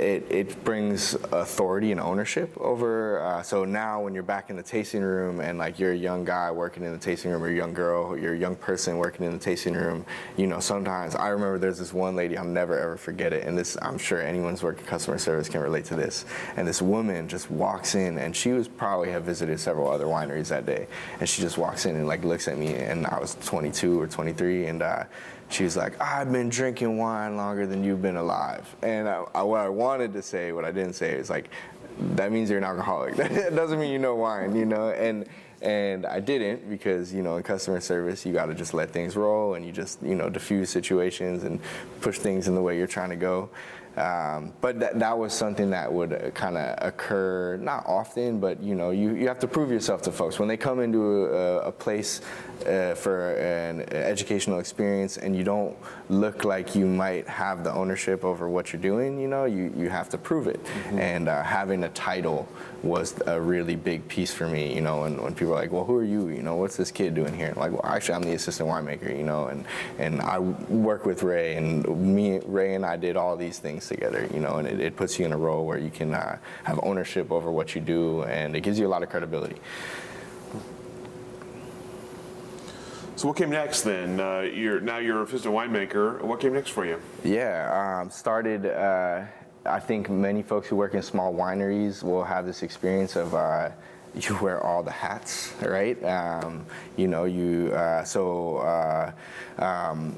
[0.01, 3.21] it, it brings authority and ownership over.
[3.21, 6.25] Uh, so now, when you're back in the tasting room and like you're a young
[6.25, 9.25] guy working in the tasting room, or a young girl, you're a young person working
[9.25, 10.05] in the tasting room,
[10.37, 13.45] you know, sometimes I remember there's this one lady, I'll never ever forget it.
[13.45, 16.25] And this, I'm sure anyone's working customer service can relate to this.
[16.55, 20.47] And this woman just walks in, and she was probably have visited several other wineries
[20.47, 20.87] that day.
[21.19, 24.07] And she just walks in and like looks at me, and I was 22 or
[24.07, 25.03] 23, and uh,
[25.51, 28.75] she's like, I've been drinking wine longer than you've been alive.
[28.81, 31.49] And I, I, what I wanted to say, what I didn't say, is like,
[32.15, 33.15] that means you're an alcoholic.
[33.17, 34.89] that doesn't mean you know wine, you know?
[34.89, 35.25] And
[35.61, 39.15] and I didn't because you know in customer service you got to just let things
[39.15, 41.59] roll and you just you know diffuse situations and
[42.01, 43.47] push things in the way you're trying to go.
[43.97, 48.73] Um, but that, that was something that would kind of occur not often, but you
[48.73, 51.71] know, you, you have to prove yourself to folks when they come into a, a
[51.73, 52.21] place
[52.65, 55.75] uh, for an educational experience and you don't
[56.09, 59.19] look like you might have the ownership over what you're doing.
[59.19, 60.99] You know, you you have to prove it, mm-hmm.
[60.99, 62.47] and uh, having a title
[62.83, 64.73] was a really big piece for me.
[64.73, 66.29] You know, and when people are like, "Well, who are you?
[66.29, 69.15] You know, what's this kid doing here?" I'm like, well, actually, I'm the assistant winemaker.
[69.15, 69.65] You know, and
[69.97, 74.27] and I work with Ray, and me, Ray, and I did all these things together.
[74.33, 76.79] You know, and it, it puts you in a role where you can uh, have
[76.83, 79.57] ownership over what you do, and it gives you a lot of credibility.
[83.15, 84.19] So what came next then?
[84.19, 86.21] Uh, you're now you're assistant winemaker.
[86.21, 86.99] What came next for you?
[87.23, 88.65] Yeah, um, started.
[88.65, 89.25] Uh,
[89.65, 93.35] I think many folks who work in small wineries will have this experience of.
[93.35, 93.69] Uh,
[94.15, 96.01] you wear all the hats, right?
[96.03, 96.65] Um,
[96.97, 99.11] you know, you uh, so uh,
[99.57, 100.17] um,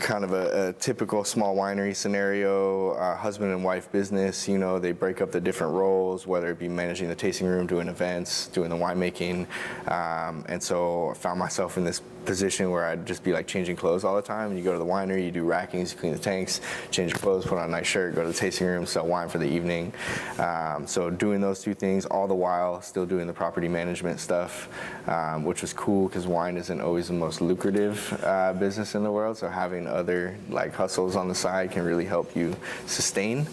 [0.00, 4.48] kind of a, a, typical small winery scenario, uh, husband and wife business.
[4.48, 7.66] You know, they break up the different roles, whether it be managing the tasting room,
[7.66, 9.46] doing events, doing the winemaking.
[9.90, 13.76] Um, and so I found myself in this position where I'd just be like changing
[13.76, 14.50] clothes all the time.
[14.50, 17.18] And you go to the winery, you do rackings, you clean the tanks, change your
[17.18, 19.48] clothes, put on a nice shirt, go to the tasting room, sell wine for the
[19.48, 19.92] evening.
[20.38, 24.68] Um, so doing those two things all the while, still doing the property management stuff,
[25.08, 29.10] um, which was cool because wine isn't always the most lucrative uh, business in the
[29.10, 29.36] world.
[29.38, 32.54] So having other like hustles on the side can really help you
[32.86, 33.46] sustain.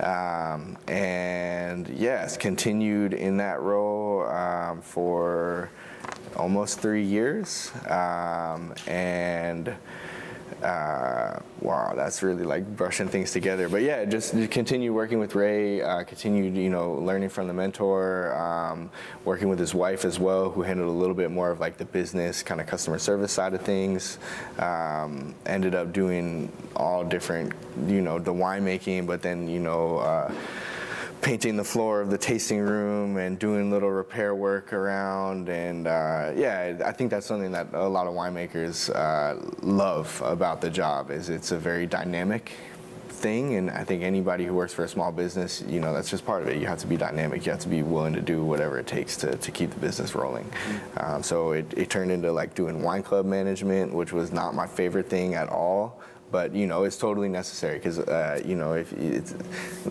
[0.00, 5.70] Um, and yes, continued in that role um, for
[6.36, 7.70] almost three years.
[7.86, 9.74] Um, and
[10.62, 13.68] uh, wow, that's really like brushing things together.
[13.68, 18.34] But yeah, just continue working with Ray, uh, continued, you know, learning from the mentor,
[18.36, 18.90] um,
[19.24, 21.84] working with his wife as well, who handled a little bit more of like the
[21.84, 24.18] business kind of customer service side of things.
[24.58, 27.52] Um, ended up doing all different,
[27.86, 30.32] you know, the winemaking, but then, you know, uh,
[31.22, 35.48] painting the floor of the tasting room and doing little repair work around.
[35.48, 40.60] And uh, yeah, I think that's something that a lot of winemakers uh, love about
[40.60, 42.52] the job is it's a very dynamic
[43.08, 46.26] thing and I think anybody who works for a small business, you know, that's just
[46.26, 46.60] part of it.
[46.60, 47.46] You have to be dynamic.
[47.46, 50.16] You have to be willing to do whatever it takes to, to keep the business
[50.16, 50.44] rolling.
[50.44, 50.98] Mm-hmm.
[50.98, 54.66] Um, so it, it turned into like doing wine club management, which was not my
[54.66, 56.00] favorite thing at all
[56.32, 59.34] but you know it's totally necessary because uh, you know if it's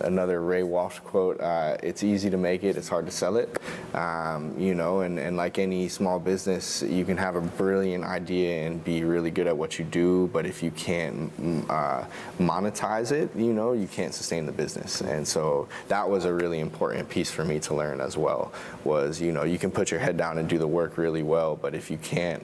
[0.02, 3.58] another Ray Walsh quote, uh, it's easy to make it, it's hard to sell it.
[3.94, 8.66] Um, you know, and, and like any small business, you can have a brilliant idea
[8.66, 11.30] and be really good at what you do, but if you can't
[11.70, 12.04] uh,
[12.38, 15.00] monetize it, you know, you can't sustain the business.
[15.00, 18.52] And so that was a really important piece for me to learn as well.
[18.84, 21.54] Was you know you can put your head down and do the work really well,
[21.54, 22.42] but if you can't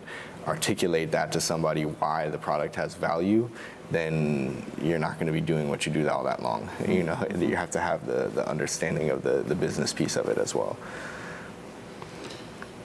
[0.49, 3.49] articulate that to somebody why the product has value,
[3.91, 6.69] then you're not going to be doing what you do all that long.
[6.89, 10.29] You know, you have to have the, the understanding of the, the business piece of
[10.29, 10.77] it as well.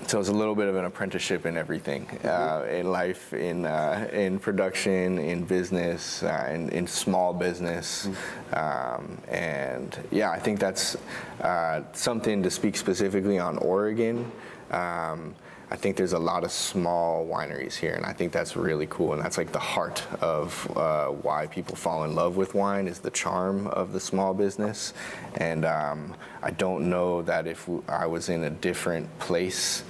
[0.08, 4.10] So it's a little bit of an apprenticeship in everything, uh, in life, in uh,
[4.12, 8.10] in production, in business, uh, in, in small business,
[8.52, 10.98] um, and yeah, I think that's
[11.42, 14.30] uh, something to speak specifically on Oregon.
[14.72, 15.36] Um,
[15.74, 19.14] I think there's a lot of small wineries here, and I think that's really cool.
[19.14, 23.00] And that's like the heart of uh, why people fall in love with wine is
[23.00, 24.94] the charm of the small business.
[25.34, 29.84] And um, I don't know that if I was in a different place,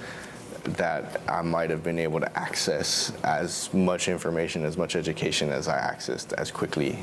[0.64, 5.68] that I might have been able to access as much information, as much education as
[5.68, 6.98] I accessed as quickly.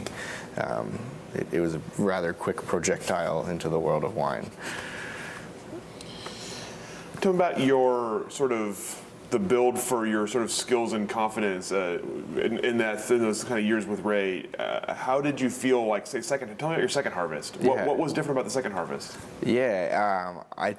[0.57, 0.97] Um,
[1.35, 4.49] it, it was a rather quick projectile into the world of wine.
[7.21, 11.71] Tell me about your sort of the build for your sort of skills and confidence
[11.71, 11.99] uh,
[12.35, 14.47] in, in, that in those kind of years with Ray.
[14.57, 16.57] Uh, how did you feel like say second?
[16.57, 17.57] Tell me about your second harvest.
[17.57, 17.85] What, yeah.
[17.85, 19.17] what was different about the second harvest?
[19.43, 20.75] Yeah, um, I.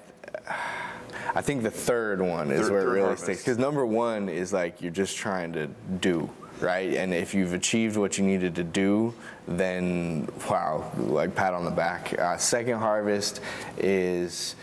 [1.34, 3.24] I think the third one is third, where it really harvest.
[3.24, 5.68] sticks because number one is like you're just trying to
[6.00, 6.28] do
[6.60, 6.94] right?
[6.94, 9.12] And if you've achieved what you needed to do,
[9.48, 12.16] then wow, like pat on the back.
[12.18, 13.40] Uh, second harvest
[13.78, 14.54] is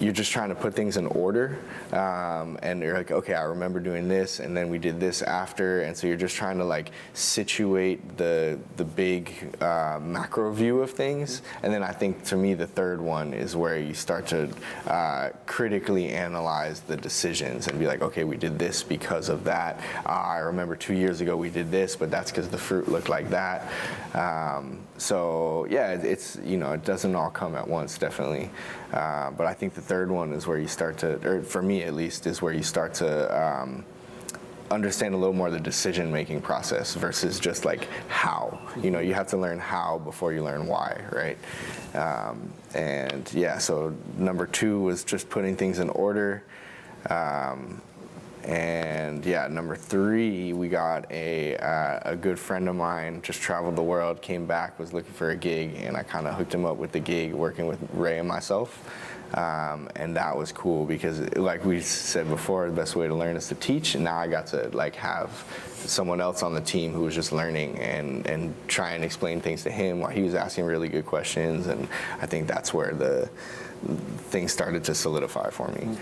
[0.00, 1.58] you're just trying to put things in order
[1.92, 5.82] um, and you're like okay i remember doing this and then we did this after.
[5.82, 10.90] And so you're just trying to like situate the the big uh, macro view of
[10.90, 11.42] things.
[11.62, 14.48] And then i think to me the third one is where you start to
[14.86, 19.80] uh, critically analyze the decisions and be like okay we did this because of that.
[20.06, 23.08] Uh, i remember two years ago we did this but that's because the fruit looked
[23.08, 23.70] like that.
[24.14, 28.50] Um, so yeah it's you know it doesn't all come at once definitely.
[28.92, 31.77] Uh, but I think the third one is where you start to, or for me
[31.82, 33.84] at least, is where you start to um,
[34.70, 38.58] understand a little more the decision making process versus just like how.
[38.80, 41.38] You know, you have to learn how before you learn why, right?
[41.94, 46.44] Um, and yeah, so number two was just putting things in order.
[47.08, 47.80] Um,
[48.44, 53.76] and yeah, number three, we got a, uh, a good friend of mine, just traveled
[53.76, 56.64] the world, came back, was looking for a gig, and I kind of hooked him
[56.64, 58.88] up with the gig working with Ray and myself.
[59.34, 63.36] Um, and that was cool because, like we said before, the best way to learn
[63.36, 63.94] is to teach.
[63.94, 65.30] And now I got to like have
[65.84, 69.62] someone else on the team who was just learning and and try and explain things
[69.64, 71.66] to him while he was asking really good questions.
[71.66, 71.88] And
[72.20, 73.28] I think that's where the
[74.30, 75.96] things started to solidify for me.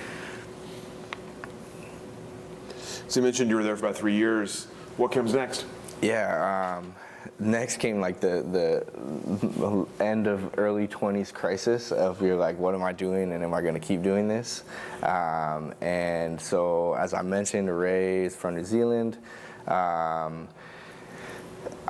[3.08, 4.66] So you mentioned you were there for about three years.
[4.96, 5.64] What comes next?
[6.00, 6.78] Yeah.
[6.78, 6.94] Um,
[7.38, 12.82] next came like the the end of early 20s crisis of you're like what am
[12.82, 14.64] i doing and am i going to keep doing this?
[15.02, 19.18] Um, and so as i mentioned ray is from new zealand.
[19.66, 20.48] Um,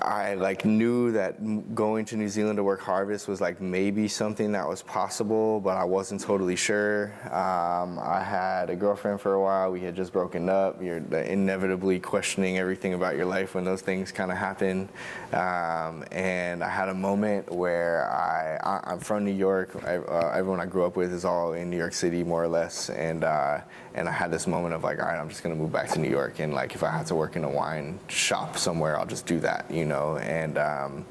[0.06, 4.52] I like knew that going to New Zealand to work harvest was like maybe something
[4.52, 7.12] that was possible, but I wasn't totally sure.
[7.24, 9.72] Um, I had a girlfriend for a while.
[9.72, 10.80] We had just broken up.
[10.80, 14.88] You're inevitably questioning everything about your life when those things kind of happen.
[15.32, 19.70] Um, and I had a moment where I, I am from New York.
[19.84, 22.48] I, uh, everyone I grew up with is all in New York City, more or
[22.48, 22.90] less.
[22.90, 23.60] And uh,
[23.96, 25.98] and I had this moment of like, all right, I'm just gonna move back to
[25.98, 29.06] New York, and like if I have to work in a wine shop somewhere, I'll
[29.06, 31.04] just do that, you know, and um,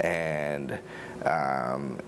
[0.00, 0.78] and
[1.24, 1.98] um,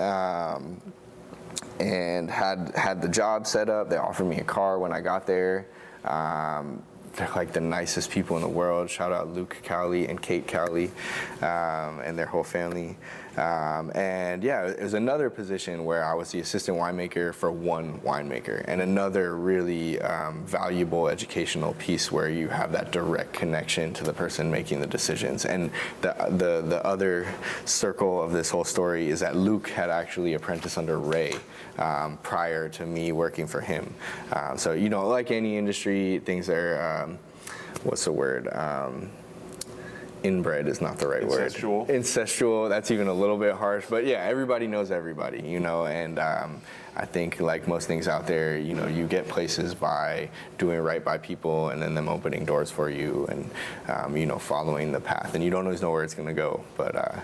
[0.00, 0.80] um,
[1.78, 3.88] and had, had the job set up.
[3.88, 5.68] They offered me a car when I got there.
[6.04, 6.82] Um,
[7.14, 8.90] they're like the nicest people in the world.
[8.90, 10.90] Shout out Luke Cowley and Kate Cowley
[11.40, 12.96] um, and their whole family.
[13.36, 17.98] Um, and yeah, it was another position where I was the assistant winemaker for one
[18.00, 24.04] winemaker, and another really um, valuable educational piece where you have that direct connection to
[24.04, 25.46] the person making the decisions.
[25.46, 25.70] And
[26.02, 27.26] the, the, the other
[27.64, 31.34] circle of this whole story is that Luke had actually apprenticed under Ray
[31.78, 33.94] um, prior to me working for him.
[34.32, 37.18] Um, so, you know, like any industry, things are, um,
[37.84, 38.48] what's the word?
[40.22, 41.86] Inbred is not the right Incestual.
[41.86, 41.88] word.
[41.88, 42.68] Incestual.
[42.68, 45.86] That's even a little bit harsh, but yeah, everybody knows everybody, you know.
[45.86, 46.60] And um,
[46.96, 51.04] I think, like most things out there, you know, you get places by doing right
[51.04, 53.50] by people, and then them opening doors for you, and
[53.88, 55.34] um, you know, following the path.
[55.34, 56.96] And you don't always know where it's going to go, but.
[56.96, 57.20] Uh,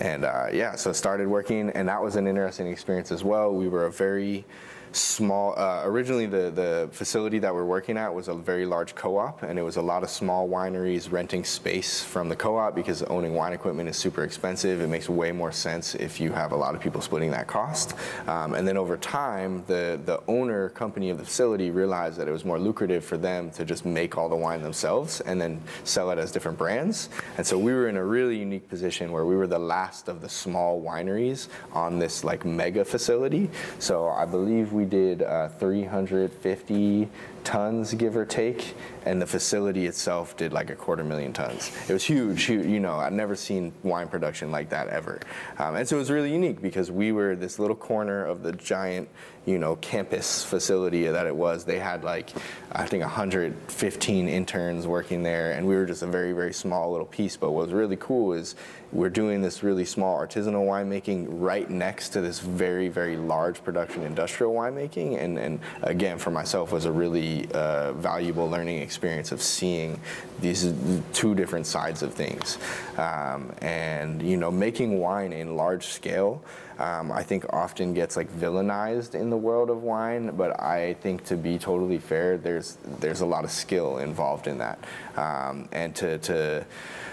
[0.00, 3.52] and uh, yeah, so started working, and that was an interesting experience as well.
[3.52, 4.44] We were a very
[4.92, 5.58] small.
[5.58, 9.58] Uh, originally, the the facility that we're working at was a very large co-op, and
[9.58, 13.52] it was a lot of small wineries renting space from the co-op because owning wine
[13.52, 14.80] equipment is super expensive.
[14.80, 17.94] It makes way more sense if you have a lot of people splitting that cost.
[18.26, 22.32] Um, and then over time, the the owner company of the facility realized that it
[22.32, 26.10] was more lucrative for them to just make all the wine themselves and then sell
[26.10, 27.08] it as different brands.
[27.36, 30.20] And so we were in a really unique position where we were the last of
[30.20, 33.50] the small wineries on this like mega facility.
[33.78, 37.08] So I believe we did uh, 350
[37.44, 38.74] tons, give or take,
[39.08, 41.72] and the facility itself did like a quarter million tons.
[41.88, 42.66] It was huge, huge.
[42.66, 45.18] You know, I'd never seen wine production like that ever,
[45.58, 48.52] um, and so it was really unique because we were this little corner of the
[48.52, 49.08] giant,
[49.46, 51.64] you know, campus facility that it was.
[51.64, 52.30] They had like,
[52.72, 57.06] I think, 115 interns working there, and we were just a very, very small little
[57.06, 57.36] piece.
[57.36, 58.56] But what was really cool is
[58.92, 64.02] we're doing this really small artisanal winemaking right next to this very, very large production
[64.02, 68.97] industrial winemaking, and and again, for myself, was a really uh, valuable learning experience
[69.32, 70.00] of seeing
[70.40, 70.72] these
[71.12, 72.58] two different sides of things.
[72.96, 76.42] Um, and, you know, making wine in large scale,
[76.78, 81.24] um, I think often gets like villainized in the world of wine, but I think
[81.24, 84.78] to be totally fair, there's, there's a lot of skill involved in that.
[85.16, 86.64] Um, and to, to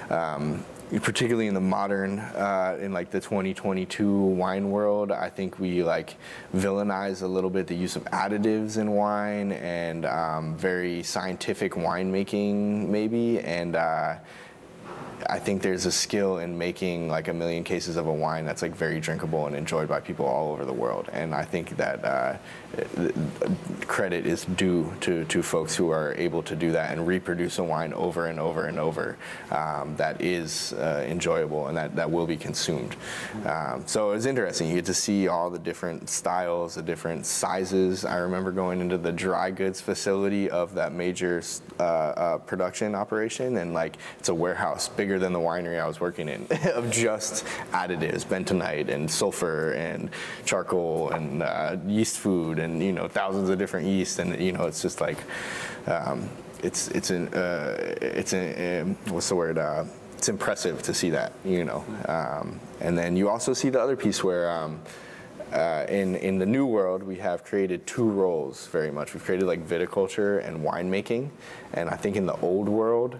[0.10, 0.64] um,
[1.02, 6.16] particularly in the modern, uh, in like the 2022 wine world, I think we like
[6.56, 12.88] villainize a little bit the use of additives in wine and um, very scientific winemaking,
[12.88, 13.40] maybe.
[13.40, 14.16] And uh,
[15.30, 18.62] I think there's a skill in making like a million cases of a wine that's
[18.62, 21.10] like very drinkable and enjoyed by people all over the world.
[21.12, 22.38] And I think that uh,
[23.88, 27.64] credit is due to, to folks who are able to do that and reproduce a
[27.64, 29.18] wine over and over and over
[29.52, 32.96] um, that is uh, enjoyable and that, that will be consumed.
[33.46, 34.70] Um, so it's interesting.
[34.70, 38.06] You get to see all the different styles, the different sizes.
[38.06, 41.42] I remember going into the dry goods facility of that major
[41.80, 46.00] uh, uh, production operation, and like it's a warehouse bigger than the winery I was
[46.00, 50.10] working in of just additives, bentonite and sulfur and
[50.46, 54.66] charcoal and uh, yeast food and you know thousands of different yeast, and you know
[54.66, 55.18] it's just like
[55.88, 56.30] um,
[56.64, 59.86] it's it's an uh, it's a um, what's the word uh,
[60.18, 61.86] it's impressive to see that, you know.
[62.08, 64.82] Um, and then you also see the other piece where um,
[65.54, 69.14] uh, in in the new world we have created two roles very much.
[69.14, 71.30] We've created like viticulture and winemaking,
[71.74, 73.20] and I think in the old world.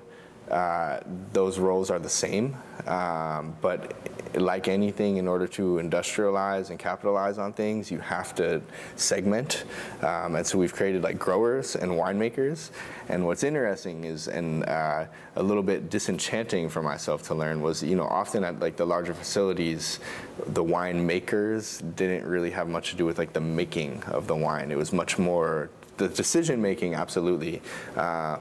[0.50, 1.00] Uh,
[1.34, 2.56] those roles are the same,
[2.88, 3.94] um, but
[4.36, 8.62] like anything, in order to industrialize and capitalize on things, you have to
[8.96, 9.64] segment.
[10.02, 12.72] Um, and so we've created like growers and winemakers.
[13.08, 17.84] And what's interesting is, and uh, a little bit disenchanting for myself to learn was,
[17.84, 20.00] you know, often at like the larger facilities,
[20.48, 24.72] the winemakers didn't really have much to do with like the making of the wine.
[24.72, 27.62] It was much more the decision making, absolutely.
[27.96, 28.38] Uh,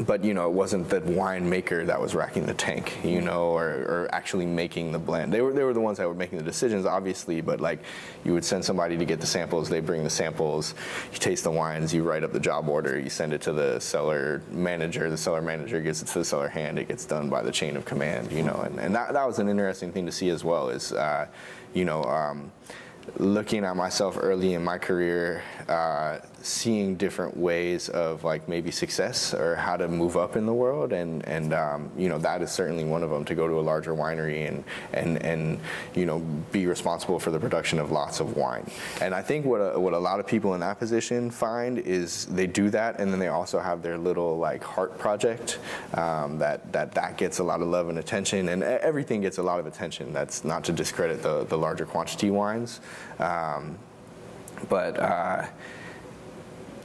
[0.00, 3.66] but you know, it wasn't the winemaker that was racking the tank, you know, or,
[3.66, 5.32] or actually making the blend.
[5.32, 7.40] They were they were the ones that were making the decisions, obviously.
[7.40, 7.80] But like,
[8.24, 9.68] you would send somebody to get the samples.
[9.68, 10.74] They bring the samples.
[11.12, 11.94] You taste the wines.
[11.94, 12.98] You write up the job order.
[12.98, 15.08] You send it to the cellar manager.
[15.08, 16.78] The cellar manager gets it to the cellar hand.
[16.78, 18.60] It gets done by the chain of command, you know.
[18.64, 20.68] And, and that that was an interesting thing to see as well.
[20.68, 21.26] Is uh,
[21.74, 22.04] you know.
[22.04, 22.52] Um,
[23.18, 29.34] looking at myself early in my career, uh, seeing different ways of like maybe success
[29.34, 32.50] or how to move up in the world, and and um, you know that is
[32.50, 35.58] certainly one of them to go to a larger winery and and and
[35.94, 36.20] you know
[36.52, 38.70] be responsible for the production of lots of wine.
[39.00, 42.26] And I think what a, what a lot of people in that position find is
[42.26, 45.58] they do that, and then they also have their little like heart project
[45.94, 49.42] um, that that that gets a lot of love and attention, and everything gets a
[49.42, 50.12] lot of attention.
[50.12, 52.80] That's not to discredit the the larger quantity wines.
[53.18, 53.78] Um,
[54.68, 55.46] but uh,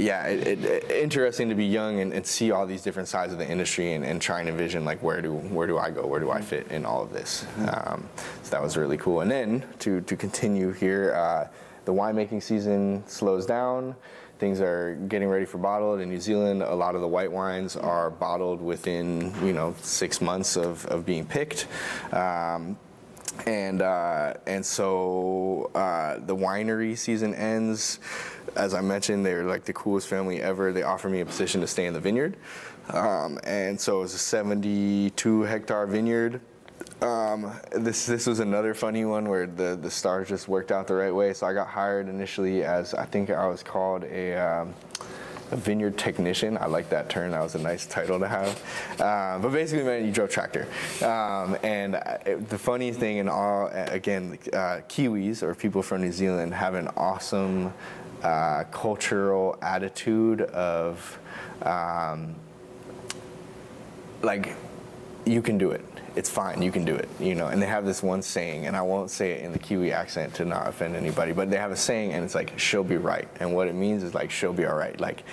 [0.02, 3.40] yeah, it, it, interesting to be young and, and, see all these different sides of
[3.40, 6.20] the industry and, and, try and envision like where do where do I go, where
[6.20, 7.46] do I fit in all of this.
[7.70, 8.08] Um,
[8.44, 9.22] so that was really cool.
[9.22, 11.48] And then to to continue here, uh,
[11.86, 13.96] the winemaking season slows down.
[14.40, 16.64] Things are getting ready for bottled in New Zealand.
[16.64, 21.06] A lot of the white wines are bottled within you know six months of, of
[21.06, 21.68] being picked.
[22.12, 22.78] Um,
[23.46, 28.00] and uh, and so uh, the winery season ends.
[28.56, 30.74] As I mentioned, they're like the coolest family ever.
[30.74, 32.38] They offered me a position to stay in the vineyard,
[32.90, 36.42] um, and so it was a 72 hectare vineyard.
[37.02, 40.94] Um, this this was another funny one where the the stars just worked out the
[40.94, 41.34] right way.
[41.34, 44.36] So I got hired initially as I think I was called a.
[44.36, 44.74] Um,
[45.52, 46.58] a vineyard technician.
[46.58, 47.32] I like that term.
[47.32, 49.00] That was a nice title to have.
[49.00, 50.68] Uh, but basically, man, you drove tractor.
[51.02, 51.96] Um, and
[52.26, 56.74] it, the funny thing in all, again, uh, Kiwis or people from New Zealand have
[56.74, 57.74] an awesome
[58.24, 61.20] uh, cultural attitude of
[61.64, 62.36] um,
[64.22, 64.56] like
[65.26, 67.48] you can do it it's fine, you can do it, you know.
[67.48, 70.34] And they have this one saying, and I won't say it in the Kiwi accent
[70.36, 73.30] to not offend anybody, but they have a saying, and it's like, she'll be right.
[73.40, 75.00] And what it means is like, she'll be all right.
[75.00, 75.24] Like,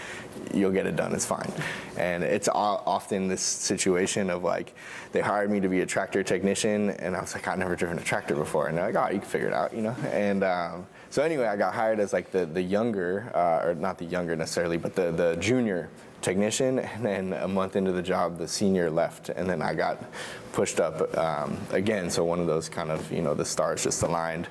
[0.54, 1.52] you'll get it done, it's fine.
[1.96, 4.74] And it's often this situation of like,
[5.10, 7.98] they hired me to be a tractor technician, and I was like, I've never driven
[7.98, 8.68] a tractor before.
[8.68, 9.96] And they're like, oh, you can figure it out, you know.
[10.12, 13.98] And um, so anyway, I got hired as like the, the younger, uh, or not
[13.98, 15.88] the younger necessarily, but the, the junior
[16.20, 20.04] technician, and then a month into the job, the senior left, and then I got
[20.52, 22.10] pushed up um, again.
[22.10, 24.48] So one of those kind of, you know, the stars just aligned,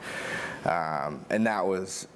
[0.66, 2.08] um, and that was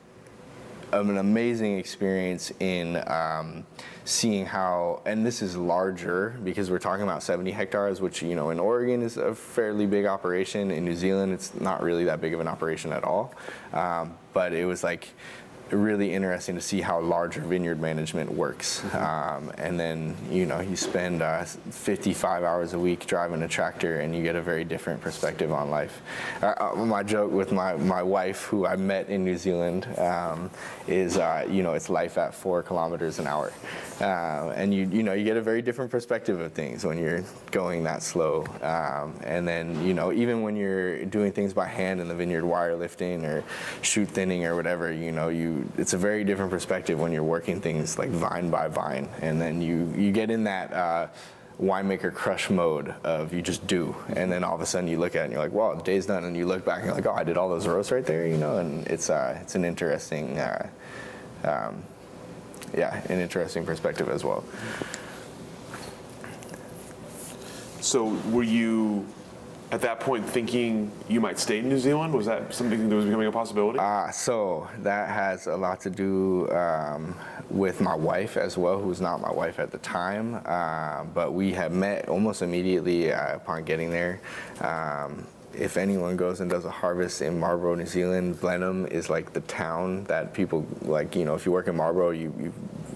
[0.93, 3.65] an amazing experience in um,
[4.06, 8.49] seeing how, and this is larger because we're talking about 70 hectares, which you know
[8.49, 10.72] in Oregon is a fairly big operation.
[10.72, 13.34] In New Zealand, it's not really that big of an operation at all.
[13.74, 15.10] Um, but it was like
[15.72, 18.82] really interesting to see how larger vineyard management works.
[18.82, 18.97] Mm-hmm.
[18.97, 24.02] Um, and then, you know, you spend uh, 55 hours a week driving a tractor
[24.02, 26.02] and you get a very different perspective on life.
[26.41, 30.49] Uh, uh, my joke with my, my wife, who I met in New Zealand, um,
[30.88, 33.54] is, uh, you know, it's life at four kilometers an hour.
[34.02, 37.24] Uh, and you, you know, you get a very different perspective of things when you're
[37.52, 38.45] going that slow.
[38.62, 42.43] Um, and then, you know, even when you're doing things by hand in the vineyard,
[42.43, 43.43] wire lifting or
[43.84, 47.62] shoot thinning or whatever, you know, you it's a very different perspective when you're working
[47.62, 50.74] things like vine by vine, and then you you get in that.
[50.74, 51.08] Uh,
[51.62, 55.16] winemaker crush mode of you just do, and then all of a sudden you look
[55.16, 56.95] at it and you're like, wow, the day's done, and you look back and you're
[56.95, 59.54] like, oh, I did all those rows right there, you know, and it's uh, it's
[59.54, 60.68] an interesting, uh,
[61.43, 61.84] um,
[62.76, 64.43] yeah, an interesting perspective as well.
[67.82, 69.05] So were you
[69.72, 72.13] at that point thinking you might stay in New Zealand?
[72.13, 73.80] Was that something that was becoming a possibility?
[73.80, 77.17] Uh, so that has a lot to do um,
[77.49, 80.41] with my wife as well, who's not my wife at the time.
[80.45, 84.19] Uh, but we had met almost immediately uh, upon getting there.
[84.59, 89.34] Um, if anyone goes and does a harvest in Marlborough, New Zealand, Blenheim is like
[89.34, 91.16] the town that people like.
[91.16, 92.54] You know, if you work in Marlborough, you, you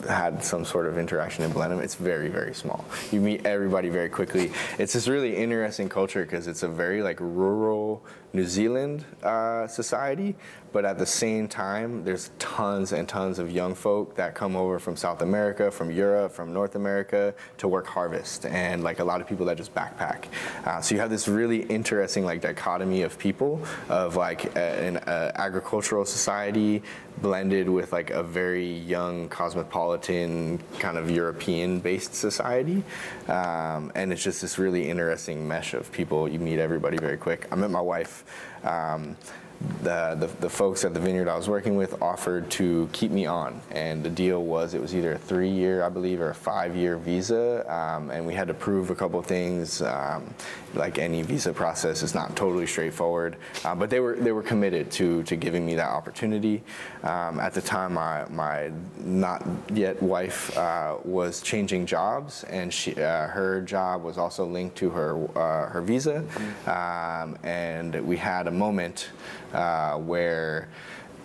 [0.08, 2.86] had some sort of interaction in Blenheim, it's very, very small.
[3.12, 4.51] You meet everybody very quickly.
[4.78, 8.03] It's this really interesting culture because it's a very like rural
[8.36, 10.36] New Zealand uh, society,
[10.74, 14.78] but at the same time, there's tons and tons of young folk that come over
[14.78, 19.22] from South America, from Europe, from North America to work harvest, and like a lot
[19.22, 20.26] of people that just backpack.
[20.66, 25.32] Uh, so you have this really interesting like dichotomy of people of like an a
[25.36, 26.84] agricultural society
[27.22, 32.84] blended with like a very young cosmopolitan kind of European-based society,
[33.28, 36.28] um, and it's just this really interesting mesh of people.
[36.28, 37.47] You meet everybody very quick.
[37.51, 38.24] I met my wife.
[38.63, 39.16] Um,
[39.82, 43.26] the, the, the, folks at the vineyard I was working with offered to keep me
[43.26, 43.61] on.
[43.72, 46.76] And the deal was it was either a three year, I believe, or a five
[46.76, 47.66] year visa.
[47.74, 49.82] Um, and we had to prove a couple things.
[49.82, 50.34] Um,
[50.76, 53.38] like any visa process, it's not totally straightforward.
[53.63, 56.61] Uh, but they were, they were committed to, to giving me that opportunity.
[57.03, 62.91] Um, at the time, my, my not yet wife uh, was changing jobs, and she,
[62.95, 66.24] uh, her job was also linked to her, uh, her visa.
[66.36, 67.45] Mm-hmm.
[67.45, 69.09] and we had a moment
[69.56, 70.68] uh, where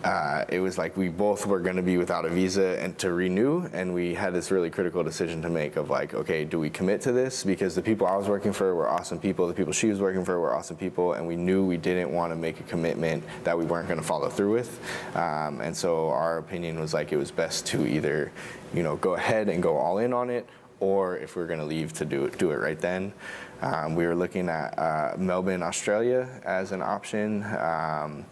[0.04, 3.12] uh, it was like we both were going to be without a visa and to
[3.12, 6.70] renew and we had this really critical decision to make of like okay do we
[6.70, 7.44] commit to this?
[7.44, 10.24] Because the people i was working for were awesome people the people she was working
[10.24, 13.56] for were awesome people and we knew we didn't want to make a commitment that
[13.56, 14.80] we weren't going to follow through with.
[15.14, 18.32] Um, and so our opinion was like it was best to either
[18.72, 21.58] you know go ahead and go all in on it or if we are going
[21.58, 23.12] to leave to do it do it right then
[23.62, 27.44] um, we were looking at uh, Melbourne, Australia as an option.
[27.44, 28.24] Um,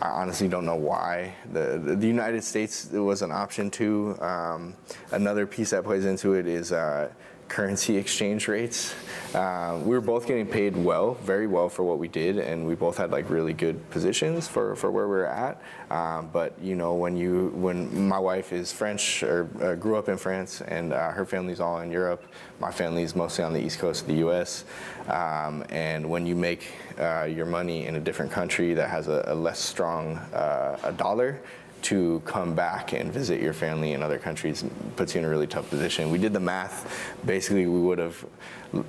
[0.00, 1.34] I honestly don't know why.
[1.52, 4.16] The, the, United States was an option too.
[4.20, 4.76] Um,
[5.10, 7.10] another piece that plays into it is uh,
[7.48, 8.94] currency exchange rates.
[9.34, 12.74] Uh, we were both getting paid well, very well for what we did, and we
[12.74, 15.60] both had like really good positions for, for where we were at.
[15.90, 20.08] Um, but you know, when you when my wife is French or uh, grew up
[20.08, 22.22] in France, and uh, her family's all in Europe,
[22.60, 24.64] my family's mostly on the east coast of the U.S.
[25.08, 29.24] Um, and when you make uh, your money in a different country that has a,
[29.28, 31.40] a less strong uh, a dollar,
[31.82, 34.64] to come back and visit your family in other countries
[34.96, 36.10] puts you in a really tough position.
[36.10, 37.14] We did the math.
[37.24, 38.24] Basically, we would have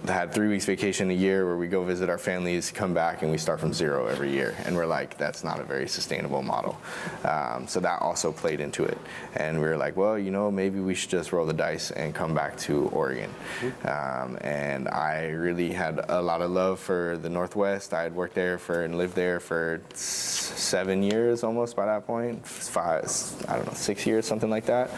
[0.05, 3.31] had three weeks vacation a year where we go visit our families, come back, and
[3.31, 4.55] we start from zero every year.
[4.65, 6.77] And we're like, that's not a very sustainable model.
[7.23, 8.97] Um, so that also played into it.
[9.35, 12.13] And we were like, well, you know, maybe we should just roll the dice and
[12.13, 13.33] come back to Oregon.
[13.85, 17.93] Um, and I really had a lot of love for the Northwest.
[17.93, 22.45] I had worked there for and lived there for seven years almost by that point,
[22.45, 23.05] five,
[23.47, 24.91] I don't know, six years, something like that.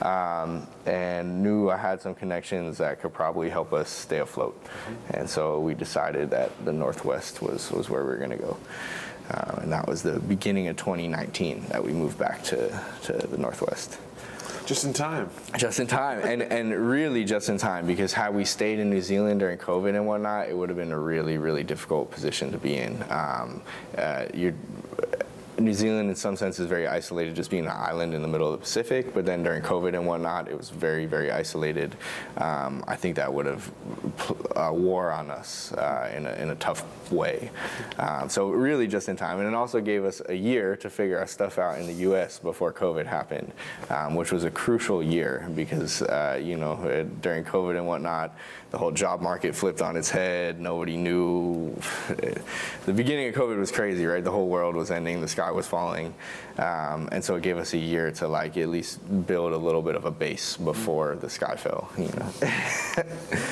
[0.00, 4.62] Um, and knew I had some connections that could probably help us stay afloat.
[4.62, 5.16] Mm-hmm.
[5.16, 8.56] And so we decided that the Northwest was, was where we were going to go.
[9.30, 13.36] Uh, and that was the beginning of 2019 that we moved back to, to the
[13.36, 13.98] Northwest.
[14.64, 15.30] Just in time.
[15.56, 19.00] Just in time, and and really just in time because had we stayed in New
[19.00, 22.58] Zealand during COVID and whatnot, it would have been a really really difficult position to
[22.58, 23.02] be in.
[23.08, 23.62] Um,
[23.96, 24.52] uh, you're
[25.58, 28.46] New Zealand, in some sense, is very isolated, just being an island in the middle
[28.46, 29.12] of the Pacific.
[29.12, 31.96] But then during COVID and whatnot, it was very, very isolated.
[32.36, 33.70] Um, I think that would have
[34.54, 37.50] uh, wore on us uh, in, a, in a tough way.
[37.98, 41.18] Um, so really, just in time, and it also gave us a year to figure
[41.18, 42.38] our stuff out in the U.S.
[42.38, 43.52] before COVID happened,
[43.90, 48.36] um, which was a crucial year because uh, you know during COVID and whatnot,
[48.70, 50.60] the whole job market flipped on its head.
[50.60, 51.74] Nobody knew.
[52.86, 54.22] the beginning of COVID was crazy, right?
[54.22, 55.20] The whole world was ending.
[55.20, 56.14] The sky was falling,
[56.58, 59.82] um, and so it gave us a year to like at least build a little
[59.82, 61.90] bit of a base before the sky fell.
[61.96, 63.04] You know.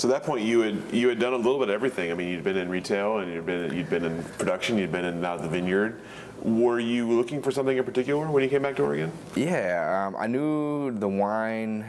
[0.00, 2.10] So at that point, you had you had done a little bit of everything.
[2.10, 5.04] I mean, you'd been in retail, and you'd been you'd been in production, you'd been
[5.04, 6.00] in now the vineyard.
[6.42, 9.12] Were you looking for something in particular when you came back to Oregon?
[9.36, 11.84] Yeah, um, I knew the wine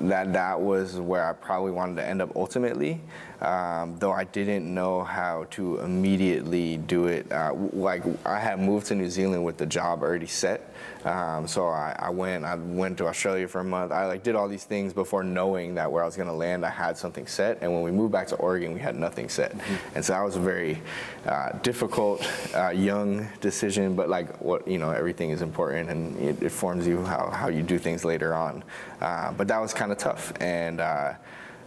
[0.00, 3.00] that that was where I probably wanted to end up ultimately,
[3.40, 7.30] um, though I didn't know how to immediately do it.
[7.30, 10.69] Uh, like I had moved to New Zealand with the job already set,
[11.04, 12.44] um, so I, I, went.
[12.44, 13.92] I went to Australia for a month.
[13.92, 16.64] I like did all these things before knowing that where I was going to land,
[16.64, 17.58] I had something set.
[17.62, 19.96] And when we moved back to Oregon, we had nothing set, mm-hmm.
[19.96, 20.80] and so that was a very
[21.26, 23.96] uh, difficult, uh, young decision.
[23.96, 27.48] But like what you know, everything is important, and it, it forms you how how
[27.48, 28.62] you do things later on.
[29.00, 30.80] Uh, but that was kind of tough, and.
[30.80, 31.14] Uh,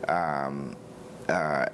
[0.08, 0.76] um,
[1.30, 1.68] uh,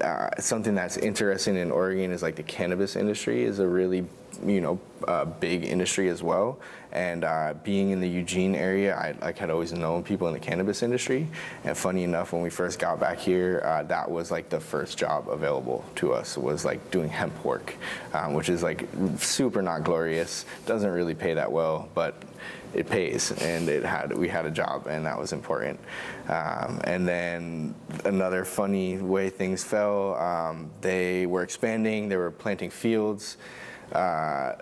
[0.00, 4.04] uh, something that's interesting in Oregon is like the cannabis industry is a really
[4.44, 6.58] you know uh, big industry as well.
[6.92, 10.40] And uh, being in the Eugene area, I like had always known people in the
[10.40, 11.26] cannabis industry.
[11.64, 14.98] And funny enough, when we first got back here, uh, that was like the first
[14.98, 17.74] job available to us was like doing hemp work,
[18.12, 18.86] um, which is like
[19.16, 20.44] super not glorious.
[20.66, 22.22] Doesn't really pay that well, but
[22.74, 25.78] it pays and it had we had a job and that was important
[26.28, 27.74] um, and then
[28.04, 33.36] another funny way things fell um, they were expanding they were planting fields
[33.92, 34.54] uh,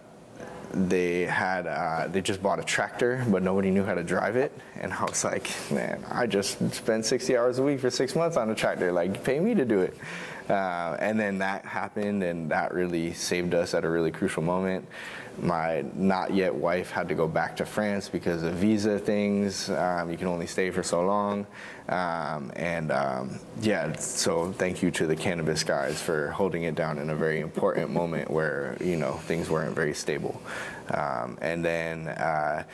[0.73, 4.53] they had uh, they just bought a tractor but nobody knew how to drive it.
[4.81, 8.37] And i was like man i just spent 60 hours a week for six months
[8.37, 8.93] on a tractor.
[8.93, 9.97] Like pay me to do it
[10.51, 14.87] uh, and then that happened and that really saved us at a really crucial moment
[15.43, 19.71] my not yet wife had to go back to France because of visa things.
[19.71, 21.47] Um, you can only stay for so long.
[21.89, 26.99] Um, and um, yeah, so thank you to the cannabis guys for holding it down
[26.99, 30.41] in a very important moment where, you know, things weren't very stable.
[30.93, 32.65] Um, and then, uh,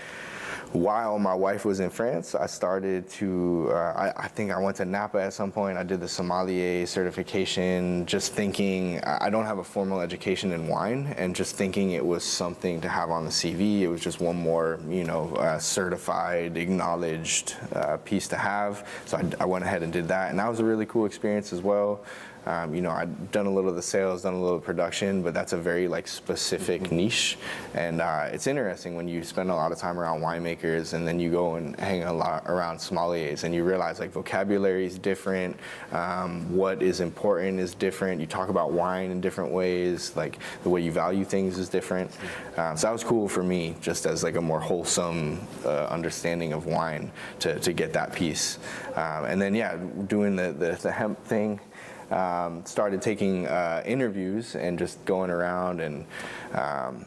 [0.72, 4.76] while my wife was in France, I started to, uh, I, I, think I went
[4.76, 5.78] to Napa at some point.
[5.78, 11.14] I did the sommelier certification, just thinking, I don't have a formal education in wine,
[11.16, 13.80] and just thinking it was something to have on the CV.
[13.80, 18.86] It was just one more, you know, uh, certified, acknowledged uh, piece to have.
[19.06, 21.52] So I, I went ahead and did that, and that was a really cool experience
[21.52, 22.04] as well.
[22.46, 25.34] Um, you know, I've done a little of the sales, done a little production, but
[25.34, 26.96] that's a very like specific mm-hmm.
[26.96, 27.38] niche.
[27.74, 31.18] And uh, it's interesting when you spend a lot of time around winemakers and then
[31.18, 35.56] you go and hang a lot around sommeliers and you realize like vocabulary is different,
[35.90, 38.20] um, what is important is different.
[38.20, 42.12] You talk about wine in different ways, like the way you value things is different.
[42.12, 42.60] Mm-hmm.
[42.60, 46.52] Um, so that was cool for me, just as like a more wholesome uh, understanding
[46.52, 48.58] of wine to, to get that piece.
[48.94, 49.76] Um, and then yeah,
[50.06, 51.58] doing the, the, the hemp thing
[52.10, 56.06] um, started taking uh, interviews and just going around and
[56.52, 57.06] um,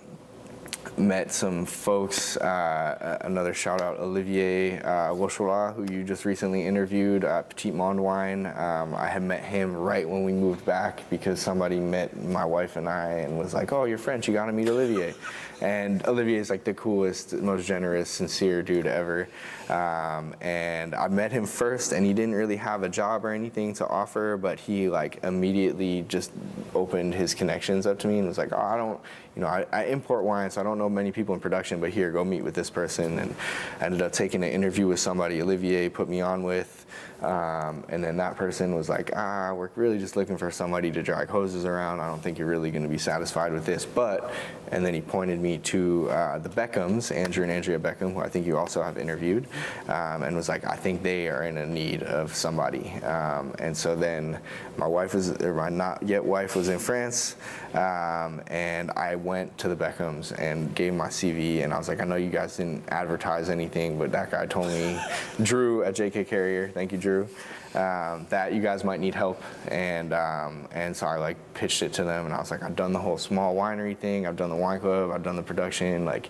[0.97, 2.37] met some folks.
[2.37, 8.45] Uh, another shout out, Olivier uh, who you just recently interviewed at Petit Monde Wine.
[8.45, 12.75] Um, I had met him right when we moved back because somebody met my wife
[12.75, 14.27] and I and was like, "Oh, you're French.
[14.27, 15.13] You got to meet Olivier."
[15.61, 19.27] And Olivier is like the coolest, most generous, sincere dude ever.
[19.69, 23.73] Um, and I met him first, and he didn't really have a job or anything
[23.75, 26.31] to offer, but he like immediately just
[26.73, 28.99] opened his connections up to me and was like, "Oh, I don't,
[29.35, 31.89] you know, I, I import wine, so I don't know many people in production, but
[31.89, 33.35] here, go meet with this person." And
[33.81, 36.85] I ended up taking an interview with somebody Olivier put me on with.
[37.21, 41.03] Um, and then that person was like, ah, we're really just looking for somebody to
[41.03, 41.99] drag hoses around.
[41.99, 43.85] I don't think you're really going to be satisfied with this.
[43.85, 44.31] But,
[44.71, 48.29] and then he pointed me to uh, the Beckhams, Andrew and Andrea Beckham, who I
[48.29, 49.47] think you also have interviewed,
[49.87, 52.91] um, and was like, I think they are in a need of somebody.
[53.03, 54.39] Um, and so then
[54.77, 57.35] my wife was, my not yet wife was in France,
[57.73, 62.01] um, and I went to the Beckhams and gave my CV, and I was like,
[62.01, 64.99] I know you guys didn't advertise anything, but that guy told me,
[65.43, 67.27] Drew at JK Carrier, thank you, Drew Drew,
[67.75, 69.41] um, that you guys might need help.
[69.67, 72.75] And um, and so I like pitched it to them, and I was like, I've
[72.75, 74.27] done the whole small winery thing.
[74.27, 75.11] I've done the wine club.
[75.11, 76.05] I've done the production.
[76.05, 76.29] Like,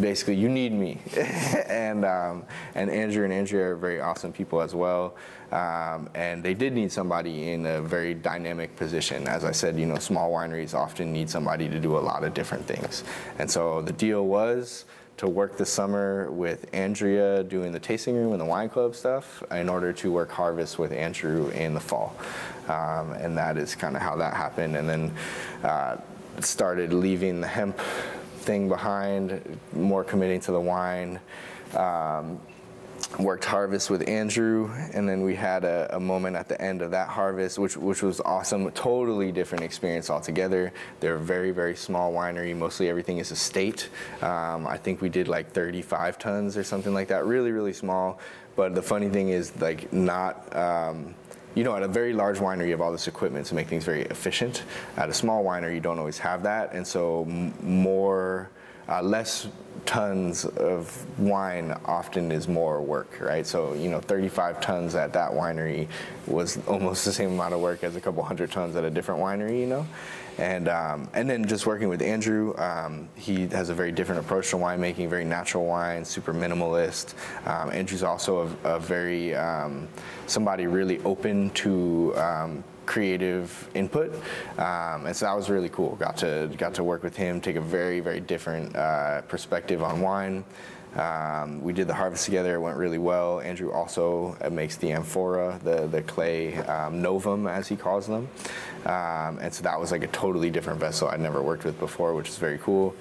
[0.00, 1.00] basically, you need me.
[1.68, 5.16] and um, and Andrew and Andrea are very awesome people as well.
[5.52, 9.28] Um, and they did need somebody in a very dynamic position.
[9.28, 12.34] As I said, you know, small wineries often need somebody to do a lot of
[12.34, 13.04] different things.
[13.38, 14.84] And so the deal was
[15.16, 19.42] to work the summer with Andrea doing the tasting room and the wine club stuff
[19.50, 22.16] in order to work harvest with Andrew in the fall.
[22.68, 24.76] Um, and that is kind of how that happened.
[24.76, 25.14] And then
[25.62, 25.96] uh,
[26.40, 27.78] started leaving the hemp
[28.38, 31.20] thing behind, more committing to the wine.
[31.74, 32.40] Um,
[33.18, 36.90] worked harvest with Andrew, and then we had a, a, moment at the end of
[36.90, 38.70] that harvest, which which was awesome.
[38.72, 40.72] Totally different experience altogether.
[41.00, 42.56] They're a very very small winery.
[42.56, 43.88] Mostly everything is estate.
[44.22, 47.24] Um, I think we did like 35 tons or something like that.
[47.26, 48.18] Really really small.
[48.56, 50.54] But the funny thing is like not.
[50.54, 51.14] Um,
[51.54, 53.84] you know, at a very large winery, you have all this equipment to make things
[53.84, 54.64] very efficient.
[54.96, 58.50] At a small winery, you don't always have that, and so m- more,
[58.88, 59.48] uh, less
[59.86, 63.46] tons of wine often is more work, right?
[63.46, 65.88] So, you know, 35 tons at that winery
[66.26, 69.20] was almost the same amount of work as a couple hundred tons at a different
[69.20, 69.86] winery, you know?
[70.38, 74.50] And, um, and then just working with Andrew, um, he has a very different approach
[74.50, 77.14] to winemaking, very natural wine, super minimalist.
[77.46, 79.86] Um, Andrew's also a, a very, um,
[80.26, 84.14] somebody really open to um, creative input,
[84.58, 85.96] um, and so that was really cool.
[85.96, 90.00] Got to got to work with him, take a very very different uh, perspective on
[90.00, 90.44] wine.
[90.96, 93.40] Um, we did the harvest together; it went really well.
[93.40, 98.28] Andrew also uh, makes the amphora, the the clay um, novum as he calls them,
[98.86, 102.14] um, and so that was like a totally different vessel I'd never worked with before,
[102.14, 102.94] which is very cool.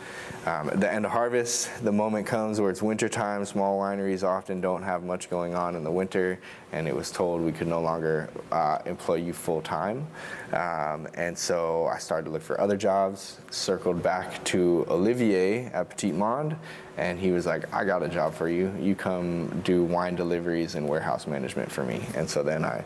[0.45, 3.45] Um, at the end of harvest, the moment comes where it's winter time.
[3.45, 6.37] Small wineries often don't have much going on in the winter,
[6.73, 10.05] and it was told we could no longer uh, employ you full time.
[10.51, 15.89] Um, and so I started to look for other jobs, circled back to Olivier at
[15.89, 16.57] Petit Monde,
[16.97, 18.71] and he was like, I got a job for you.
[18.79, 22.05] You come do wine deliveries and warehouse management for me.
[22.15, 22.83] And so then I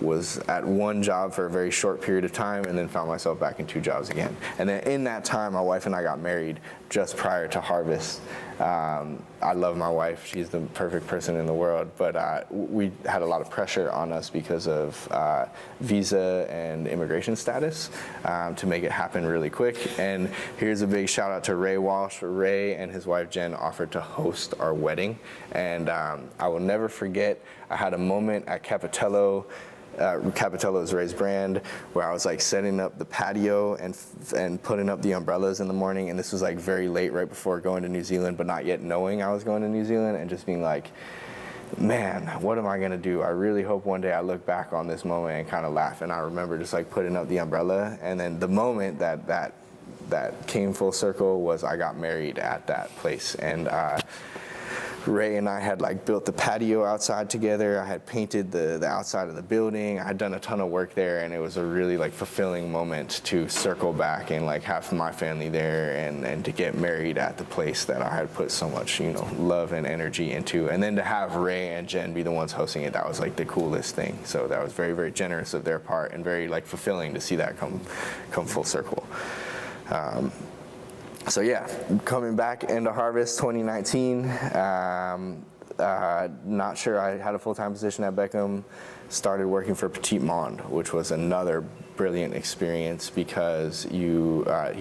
[0.00, 3.38] was at one job for a very short period of time and then found myself
[3.38, 4.34] back in two jobs again.
[4.58, 6.58] And then in that time, my wife and I got married
[6.88, 8.20] just prior to harvest.
[8.60, 10.26] Um, I love my wife.
[10.26, 11.90] She's the perfect person in the world.
[11.96, 15.46] But uh, we had a lot of pressure on us because of uh,
[15.80, 17.90] visa and immigration status
[18.24, 19.98] um, to make it happen really quick.
[19.98, 22.20] And here's a big shout out to Ray Walsh.
[22.20, 25.18] Ray and his wife Jen offered to host our wedding.
[25.52, 29.46] And um, I will never forget, I had a moment at Capitello
[29.98, 31.58] uh, Capitello's Ray's brand,
[31.92, 33.96] where I was like setting up the patio and
[34.36, 36.10] and putting up the umbrellas in the morning.
[36.10, 38.80] And this was like very late, right before going to New Zealand, but not yet
[38.80, 40.90] knowing I was going to New Zealand, and just being like,
[41.78, 43.22] man, what am I gonna do?
[43.22, 46.02] I really hope one day I look back on this moment and kind of laugh.
[46.02, 49.54] And I remember just like putting up the umbrella, and then the moment that that
[50.08, 53.68] that came full circle was I got married at that place, and.
[53.68, 54.00] Uh,
[55.06, 57.80] Ray and I had like built the patio outside together.
[57.80, 59.98] I had painted the, the outside of the building.
[59.98, 62.70] I had done a ton of work there and it was a really like fulfilling
[62.70, 67.18] moment to circle back and like have my family there and, and to get married
[67.18, 70.68] at the place that I had put so much, you know, love and energy into.
[70.68, 73.36] And then to have Ray and Jen be the ones hosting it, that was like
[73.36, 74.18] the coolest thing.
[74.24, 77.36] So that was very, very generous of their part and very like fulfilling to see
[77.36, 77.80] that come
[78.30, 79.06] come full circle.
[79.88, 80.30] Um,
[81.28, 81.68] so yeah,
[82.04, 84.30] coming back into Harvest 2019.
[84.54, 85.44] Um,
[85.78, 88.64] uh, not sure I had a full-time position at Beckham.
[89.08, 91.64] Started working for Petit Monde, which was another
[91.96, 94.72] brilliant experience because you uh,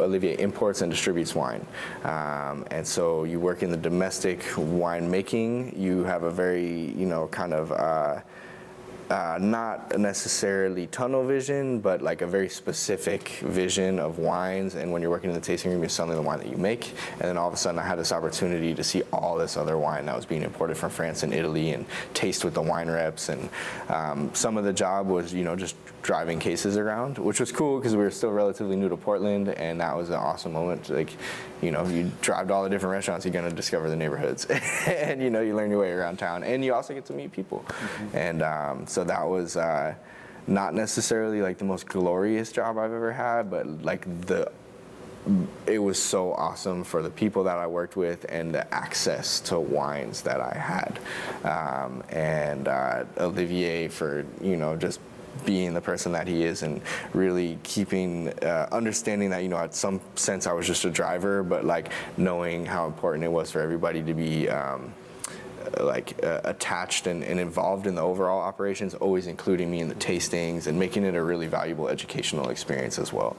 [0.00, 1.64] Olivier imports and distributes wine,
[2.02, 5.78] um, and so you work in the domestic winemaking.
[5.78, 8.20] You have a very you know kind of uh,
[9.10, 14.76] uh, not necessarily tunnel vision, but like a very specific vision of wines.
[14.76, 16.92] And when you're working in the tasting room, you're selling the wine that you make.
[17.14, 19.76] And then all of a sudden, I had this opportunity to see all this other
[19.76, 21.84] wine that was being imported from France and Italy, and
[22.14, 23.28] taste with the wine reps.
[23.28, 23.48] And
[23.88, 27.78] um, some of the job was, you know, just driving cases around, which was cool
[27.78, 30.88] because we were still relatively new to Portland, and that was an awesome moment.
[30.88, 31.10] Like,
[31.60, 34.44] you know, you drive to all the different restaurants, you're gonna discover the neighborhoods,
[34.86, 37.32] and you know, you learn your way around town, and you also get to meet
[37.32, 37.64] people.
[37.68, 38.16] Mm-hmm.
[38.16, 39.94] And um, so that was uh,
[40.46, 44.50] not necessarily like the most glorious job I've ever had, but like the
[45.66, 49.60] it was so awesome for the people that I worked with and the access to
[49.60, 50.98] wines that I had.
[51.44, 54.98] Um, and uh, Olivier for, you know, just
[55.44, 56.80] being the person that he is and
[57.14, 61.42] really keeping uh, understanding that you know at some sense I was just a driver
[61.42, 64.92] but like knowing how important it was for everybody to be um,
[65.78, 69.94] like uh, attached and, and, involved in the overall operations always including me in the
[69.94, 73.36] tastings and making it a really valuable educational experience as well.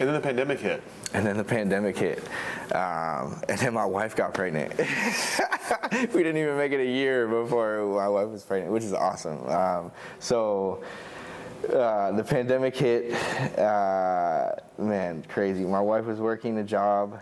[0.00, 0.82] And then the pandemic hit
[1.14, 2.22] and then the pandemic hit
[2.72, 4.76] um, and then my wife got pregnant.
[4.78, 9.46] we didn't even make it a year before my wife was pregnant, which is awesome.
[9.48, 10.82] Um, so
[11.72, 13.12] uh, the pandemic hit.
[13.58, 15.64] Uh, man, crazy.
[15.64, 17.18] My wife was working a job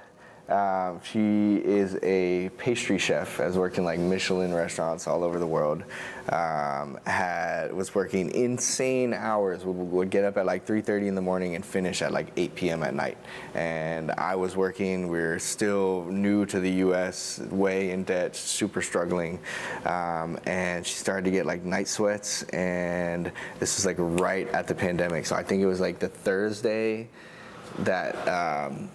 [0.48, 5.46] um, she is a pastry chef, has worked in like Michelin restaurants all over the
[5.46, 5.82] world.
[6.28, 9.64] Um, had was working insane hours.
[9.64, 12.54] Would, would get up at like 3:30 in the morning and finish at like 8
[12.54, 12.82] p.m.
[12.84, 13.18] at night.
[13.54, 15.08] And I was working.
[15.08, 19.40] We are still new to the U.S., way in debt, super struggling.
[19.84, 22.44] Um, and she started to get like night sweats.
[22.44, 25.26] And this was like right at the pandemic.
[25.26, 27.08] So I think it was like the Thursday
[27.80, 28.88] that um,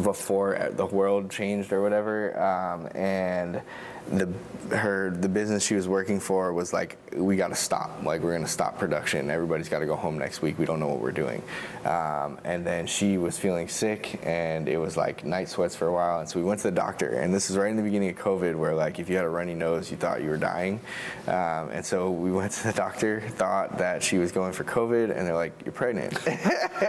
[0.00, 2.38] before the world changed or whatever.
[2.40, 3.62] Um, and
[4.10, 4.28] the
[4.74, 8.02] her the business she was working for was like we got to stop.
[8.02, 9.30] Like we're going to stop production.
[9.30, 10.58] Everybody's got to go home next week.
[10.58, 11.42] We don't know what we're doing.
[11.84, 15.92] Um, and then she was feeling sick and it was like night sweats for a
[15.92, 16.20] while.
[16.20, 17.10] And so we went to the doctor.
[17.18, 19.28] And this is right in the beginning of covid where like if you had a
[19.28, 20.80] runny nose you thought you were dying.
[21.26, 25.16] Um, and so we went to the doctor thought that she was going for covid
[25.16, 26.18] and they're like you're pregnant.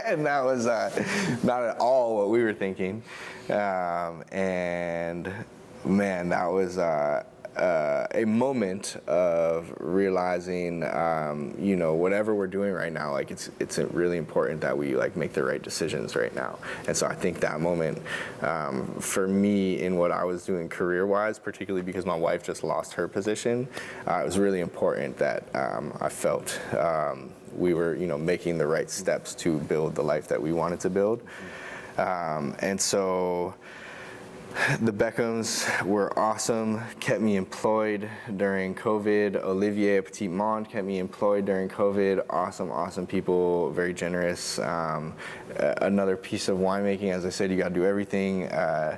[0.05, 0.89] And that was uh,
[1.43, 3.03] not at all what we were thinking.
[3.49, 5.31] Um, and
[5.85, 7.23] man that was uh,
[7.55, 13.51] uh, a moment of realizing, um, you know, whatever we're doing right now, like it's
[13.59, 16.57] it's really important that we like make the right decisions right now.
[16.87, 18.01] And so I think that moment
[18.41, 22.93] um, for me in what I was doing career-wise, particularly because my wife just lost
[22.93, 23.67] her position,
[24.07, 28.57] uh, it was really important that um, I felt um, we were, you know, making
[28.57, 31.21] the right steps to build the life that we wanted to build.
[31.99, 33.53] Um, and so
[34.81, 39.43] the Beckhams were awesome, kept me employed during COVID.
[39.43, 42.23] Olivier Petit Monde kept me employed during COVID.
[42.29, 44.59] Awesome, awesome people, very generous.
[44.59, 45.13] Um,
[45.57, 48.45] another piece of winemaking, as I said, you got to do everything.
[48.47, 48.97] Uh,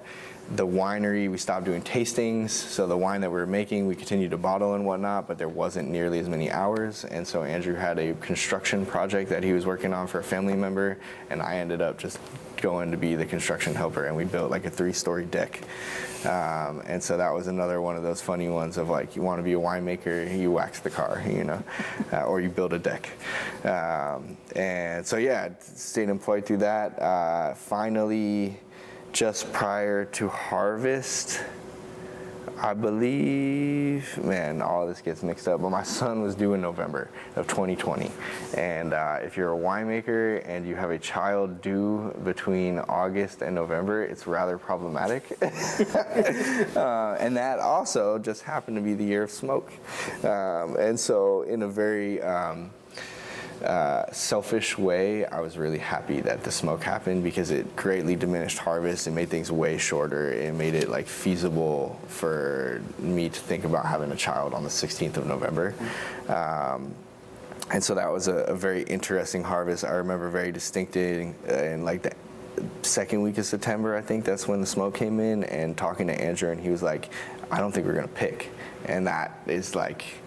[0.51, 4.31] the winery, we stopped doing tastings, so the wine that we were making, we continued
[4.31, 7.03] to bottle and whatnot, but there wasn't nearly as many hours.
[7.05, 10.55] And so Andrew had a construction project that he was working on for a family
[10.55, 12.19] member, and I ended up just
[12.57, 15.61] going to be the construction helper, and we built like a three-story deck.
[16.25, 19.39] Um, and so that was another one of those funny ones of like, you want
[19.39, 21.63] to be a winemaker, you wax the car, you know,
[22.13, 23.09] uh, or you build a deck.
[23.63, 26.99] Um, and so yeah, stayed employed through that.
[26.99, 28.59] Uh, finally
[29.15, 31.41] just prior to harvest.
[32.57, 37.09] I believe, man, all this gets mixed up, but my son was due in November
[37.37, 38.11] of 2020.
[38.57, 43.55] And uh, if you're a winemaker and you have a child due between August and
[43.55, 45.37] November, it's rather problematic.
[45.41, 49.71] uh, and that also just happened to be the year of smoke.
[50.25, 52.69] Um, and so, in a very um,
[53.63, 58.57] uh, selfish way, I was really happy that the smoke happened because it greatly diminished
[58.57, 59.07] harvest.
[59.07, 60.31] It made things way shorter.
[60.31, 64.69] It made it like feasible for me to think about having a child on the
[64.69, 65.73] 16th of November.
[66.27, 66.93] Um,
[67.71, 69.83] and so that was a, a, very interesting harvest.
[69.83, 72.13] I remember very distinctly in like the
[72.83, 76.13] second week of September, I think that's when the smoke came in, and talking to
[76.13, 77.09] Andrew, and he was like,
[77.51, 78.51] I don't think we're gonna pick.
[78.85, 80.24] And that is like, uh,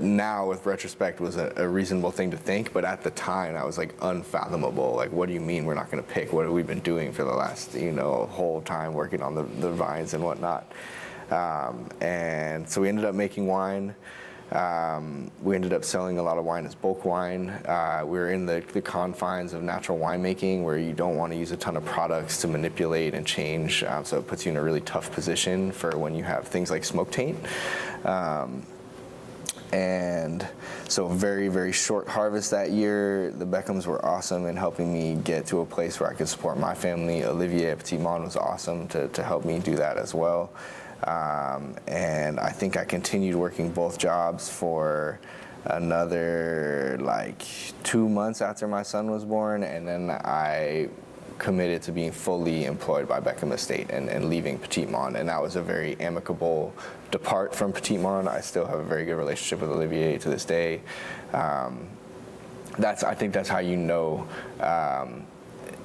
[0.00, 3.64] now with retrospect was a, a, reasonable thing to think but at the time I
[3.64, 6.52] was like unfathomable like what do you mean we're not going to pick what have
[6.52, 10.14] we been doing for the last you know whole time working on the, the vines
[10.14, 10.70] and whatnot
[11.30, 13.94] um, and so we ended up making wine
[14.50, 17.50] um, we ended up selling a lot of wine as bulk wine.
[17.50, 21.38] Uh, we are in the, the, confines of natural winemaking where you don't want to
[21.38, 23.84] use a ton of products to manipulate and change.
[23.84, 26.70] Um, so it puts you in a really tough position for when you have things
[26.70, 27.38] like smoke taint.
[28.06, 28.62] Um,
[29.72, 30.46] and
[30.88, 33.30] so very very short harvest that year.
[33.32, 36.58] The beckhams were awesome in helping me get to a place where i could support
[36.58, 37.24] my family.
[37.24, 40.50] Olivier petit monde was awesome to, to help me do that as well.
[41.04, 45.20] Um, and i think i continued working both jobs for
[45.64, 47.44] another like
[47.84, 50.88] two months after my son was born and then i
[51.38, 55.16] committed to being fully employed by Beckham Estate and, and leaving Petit Monde.
[55.16, 56.74] And that was a very amicable
[57.10, 58.28] depart from Petit Monde.
[58.28, 60.80] I still have a very good relationship with Olivier to this day.
[61.32, 61.88] Um,
[62.78, 64.26] that's I think that's how you know
[64.60, 65.26] um,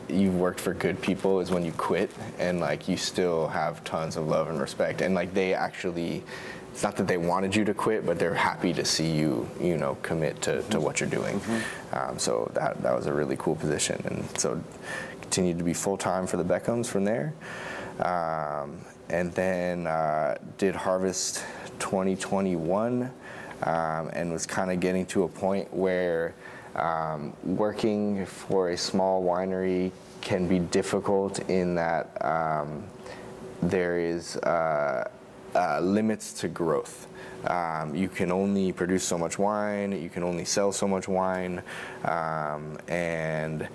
[0.07, 4.15] you've worked for good people is when you quit and like you still have tons
[4.15, 6.23] of love and respect and like they actually
[6.73, 9.77] it's not that they wanted you to quit, but they're happy to see you, you
[9.77, 11.39] know, commit to, to what you're doing.
[11.39, 11.95] Mm-hmm.
[11.95, 14.59] Um, so that that was a really cool position, and so
[15.21, 17.35] continued to be full time for the Beckhams from there.
[17.99, 21.43] Um, and then uh, did Harvest
[21.79, 23.11] 2021
[23.63, 26.33] um, and was kind of getting to a point where
[26.75, 29.91] um, working for a small winery
[30.21, 32.83] can be difficult in that um,
[33.61, 35.09] there is uh,
[35.55, 37.07] uh, limits to growth.
[37.45, 41.61] Um, you can only produce so much wine, you can only sell so much wine,
[42.05, 43.67] um, and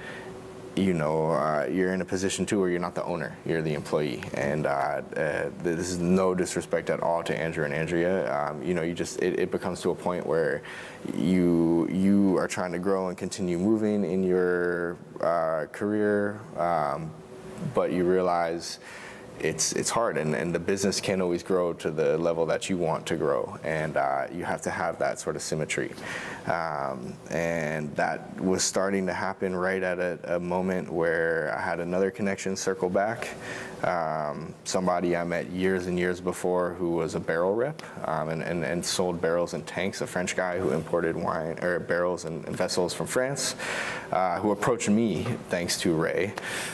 [0.79, 3.75] you know, uh, you're in a position too where you're not the owner, you're the
[3.75, 4.23] employee.
[4.35, 8.33] And uh, uh, this is no disrespect at all to Andrew and Andrea.
[8.33, 10.63] Um, you know, you just it, it, becomes to a point where
[11.17, 17.11] you you are trying to grow and continue moving in your uh, career, um,
[17.75, 18.79] but you realize
[19.41, 22.77] it's it's hard and, and the business can't always grow to the level that you
[22.77, 25.93] want to grow and uh, you have to have that sort of symmetry.
[26.47, 31.79] Um, and that was starting to happen right at a, a, moment where I had
[31.81, 33.29] another connection circle back
[33.85, 38.43] um, somebody I met years and years before who was a barrel rep um, and,
[38.43, 42.45] and, and, sold barrels and tanks, a French guy who imported wine or barrels and,
[42.47, 43.55] and vessels from France,
[44.11, 46.33] uh, who approached me thanks to Ray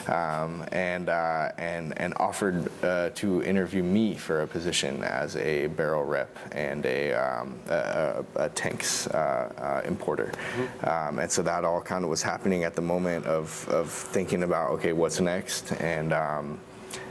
[0.09, 5.67] um, and, uh, and, and offered uh, to interview me for a position as a
[5.69, 10.33] barrel rep and a, um, a, a, tanks uh, uh, importer.
[10.57, 10.89] Mm-hmm.
[10.89, 14.43] Um, and so that all kind of was happening at the moment of, of thinking
[14.43, 15.73] about, okay, what's next?
[15.73, 16.61] And um,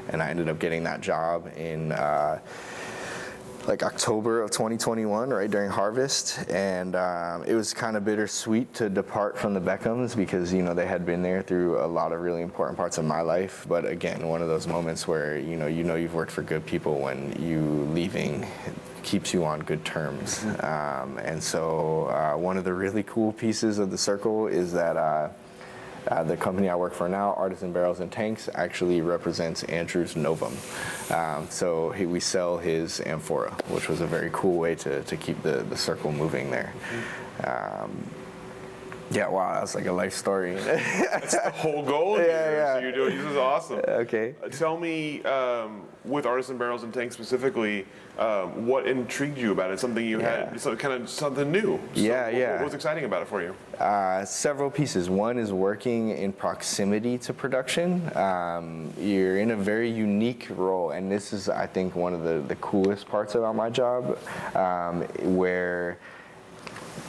[0.09, 2.39] and I ended up getting that job in uh,
[3.67, 8.89] like October of 2021, right during harvest, and um, it was kind of bittersweet to
[8.89, 12.21] depart from the Beckhams because you know they had been there through a lot of
[12.21, 13.65] really important parts of my life.
[13.67, 16.65] But again, one of those moments where you know you know you've worked for good
[16.65, 17.61] people when you
[17.93, 18.45] leaving
[19.03, 20.43] keeps you on good terms.
[20.61, 24.97] Um, and so uh, one of the really cool pieces of the circle is that.
[24.97, 25.29] Uh,
[26.07, 30.57] uh, the company I work for now, Artisan Barrels and Tanks, actually represents Andrew's Novum.
[31.09, 35.17] Um, so he, we sell his amphora, which was a very cool way to, to
[35.17, 36.73] keep the, the circle moving there.
[37.43, 38.09] Um,
[39.11, 40.55] yeah, wow, that's like a life story.
[40.55, 42.17] that's the whole goal.
[42.17, 42.79] Yeah, yeah.
[42.79, 43.81] You're doing this is awesome.
[43.93, 44.35] Okay.
[44.43, 47.85] Uh, tell me, um, with artisan barrels and tanks specifically,
[48.17, 49.79] um, what intrigued you about it?
[49.79, 50.49] Something you yeah.
[50.49, 51.79] had, so kind of something new.
[51.93, 52.55] So yeah, what, yeah.
[52.55, 53.55] What was exciting about it for you?
[53.79, 55.09] Uh, several pieces.
[55.09, 58.15] One is working in proximity to production.
[58.15, 62.43] Um, you're in a very unique role, and this is, I think, one of the,
[62.47, 64.17] the coolest parts about my job,
[64.55, 65.01] um,
[65.35, 65.97] where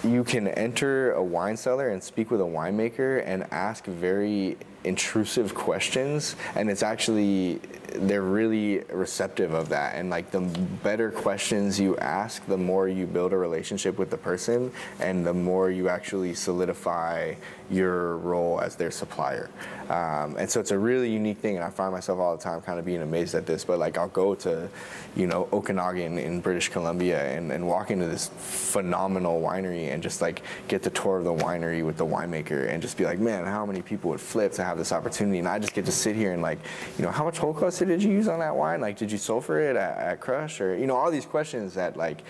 [0.05, 5.55] you can enter a wine cellar and speak with a winemaker and ask very intrusive
[5.55, 7.61] questions and it's actually
[7.95, 9.95] they're really receptive of that.
[9.95, 10.41] And like the
[10.83, 15.35] better questions you ask the more you build a relationship with the person and the
[15.35, 17.35] more you actually solidify
[17.71, 19.49] your role as their supplier.
[19.89, 22.63] Um, and so it's a really unique thing and i find myself all the time
[22.63, 24.67] kind of being amazed at this but like i'll go to
[25.15, 30.23] you know okanagan in british columbia and, and walk into this phenomenal winery and just
[30.23, 33.45] like get the tour of the winery with the winemaker and just be like man
[33.45, 36.17] how many people would flip to have this opportunity and i just get to sit
[36.17, 36.59] here and like
[36.99, 39.19] you know how much whole cluster did you use on that wine like did you
[39.19, 42.23] sulfur it at, at crush or you know all these questions that like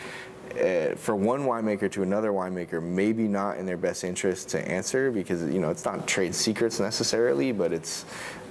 [0.52, 5.10] uh, for one winemaker to another winemaker, maybe not in their best interest to answer
[5.10, 8.04] because you know it's not trade secrets necessarily, but it's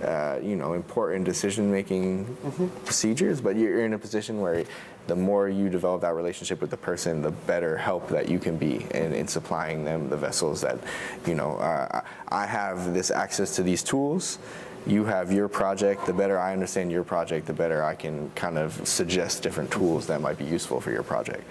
[0.04, 2.68] uh, you know important decision making mm-hmm.
[2.84, 3.40] procedures.
[3.40, 4.66] But you're in a position where
[5.08, 8.58] the more you develop that relationship with the person, the better help that you can
[8.58, 10.78] be in, in supplying them the vessels that
[11.26, 11.58] you know.
[11.58, 14.40] Uh, I have this access to these tools
[14.86, 18.58] you have your project, the better I understand your project, the better I can kind
[18.58, 21.44] of suggest different tools that might be useful for your project.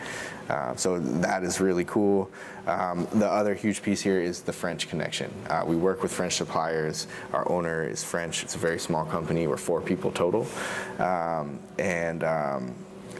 [0.51, 2.31] Uh, so that is really cool.
[2.67, 5.33] Um, the other huge piece here is the French connection.
[5.49, 7.07] Uh, we work with French suppliers.
[7.33, 8.43] Our owner is French.
[8.43, 9.47] It's a very small company.
[9.47, 10.47] We're four people total,
[10.99, 12.75] um, and um,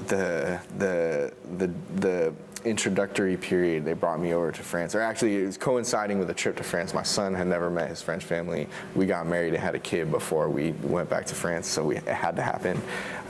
[0.09, 2.35] the the the the
[2.65, 4.95] introductory period, they brought me over to France.
[4.95, 6.95] Or actually, it was coinciding with a trip to France.
[6.95, 8.69] My son had never met his French family.
[8.95, 11.97] We got married and had a kid before we went back to France, so we,
[11.97, 12.81] it had to happen.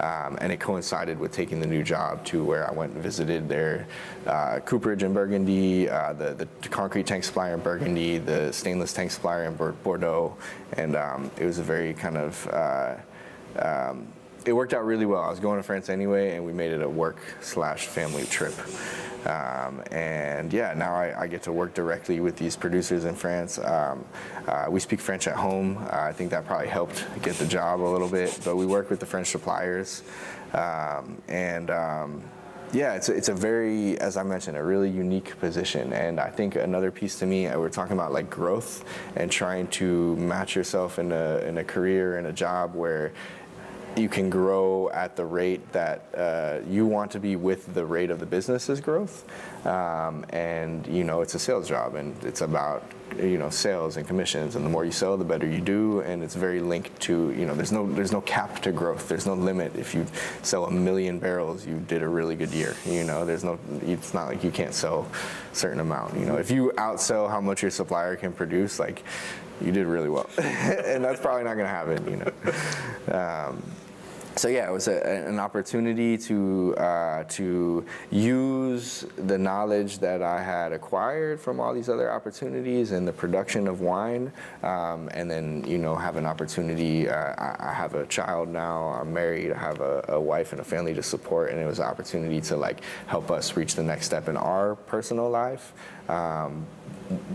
[0.00, 3.48] Um, and it coincided with taking the new job to where I went and visited
[3.48, 3.86] their
[4.26, 9.10] uh, cooperage in Burgundy, uh, the, the concrete tank supplier in Burgundy, the stainless tank
[9.10, 10.36] supplier in Bordeaux.
[10.74, 12.94] And um, it was a very kind of uh,
[13.58, 14.08] um,
[14.46, 15.22] it worked out really well.
[15.22, 18.54] I was going to France anyway, and we made it a work slash family trip.
[19.26, 23.56] Um, and yeah, now I, I, get to work directly with these producers in France.
[23.56, 24.04] Um,
[24.48, 25.78] uh, we speak French at home.
[25.78, 28.90] Uh, I think that probably helped get the job a little bit, but we work
[28.90, 30.02] with the French suppliers.
[30.54, 32.24] Um, and um,
[32.72, 35.92] yeah, it's a, it's a very, as I mentioned, a really unique position.
[35.92, 38.84] And I think another piece to me, uh, we're talking about like growth
[39.14, 43.12] and trying to match yourself in a, in a career, in a job where
[43.96, 48.10] you can grow at the rate that uh, you want to be with the rate
[48.10, 49.24] of the business's growth.
[49.66, 52.84] Um, and you know, it's a sales job, and it's about
[53.18, 54.56] you know sales and commissions.
[54.56, 56.00] And the more you sell, the better you do.
[56.00, 59.08] And it's very linked to you know, there's no there's no cap to growth.
[59.08, 59.76] There's no limit.
[59.76, 60.06] If you
[60.42, 62.74] sell a million barrels, you did a really good year.
[62.86, 63.58] You know, there's no.
[63.82, 65.06] It's not like you can't sell
[65.52, 66.18] a certain amount.
[66.18, 69.02] You know, if you outsell how much your supplier can produce, like
[69.60, 72.10] you did really well, and that's probably not going to happen.
[72.10, 73.18] You know.
[73.18, 73.62] Um,
[74.36, 80.42] so yeah, it was a, an opportunity to uh, to use the knowledge that I
[80.42, 85.64] had acquired from all these other opportunities in the production of wine, um, and then
[85.66, 87.08] you know have an opportunity.
[87.08, 88.88] Uh, I, I, have a child now.
[88.88, 89.52] I'm married.
[89.52, 92.40] I have a, a, wife and a family to support, and it was an opportunity
[92.42, 95.72] to like help us reach the next step in our personal life
[96.12, 96.66] um,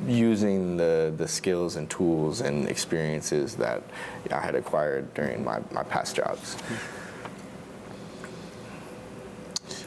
[0.07, 3.84] using the, the skills and tools and experiences that
[4.32, 6.57] I had acquired during my, my past jobs.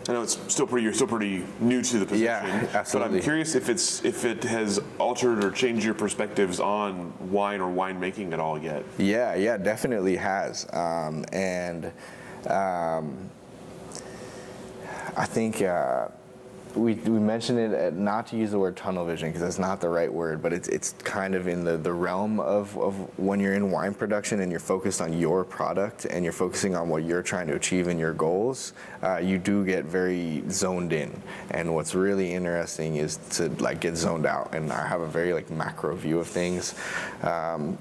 [0.09, 0.84] I know it's still pretty.
[0.84, 2.24] You're still pretty new to the position.
[2.24, 3.11] Yeah, absolutely.
[3.11, 7.61] But I'm curious if it's if it has altered or changed your perspectives on wine
[7.61, 8.84] or winemaking at all yet.
[8.99, 10.66] Yeah, yeah, definitely has.
[10.72, 11.93] Um, and
[12.49, 13.30] um,
[15.16, 16.09] I think uh,
[16.74, 19.80] we, we mentioned it uh, not to use the word tunnel vision because that's not
[19.80, 23.40] the right word, but it's, it's kind of in the, the realm of, of when
[23.40, 27.04] you're in wine production and you're focused on your product and you're focusing on what
[27.04, 31.10] you're trying to achieve and your goals, uh, you do get very zoned in.
[31.50, 34.54] And what's really interesting is to like get zoned out.
[34.54, 36.74] And I have a very like macro view of things.
[37.22, 37.78] Um,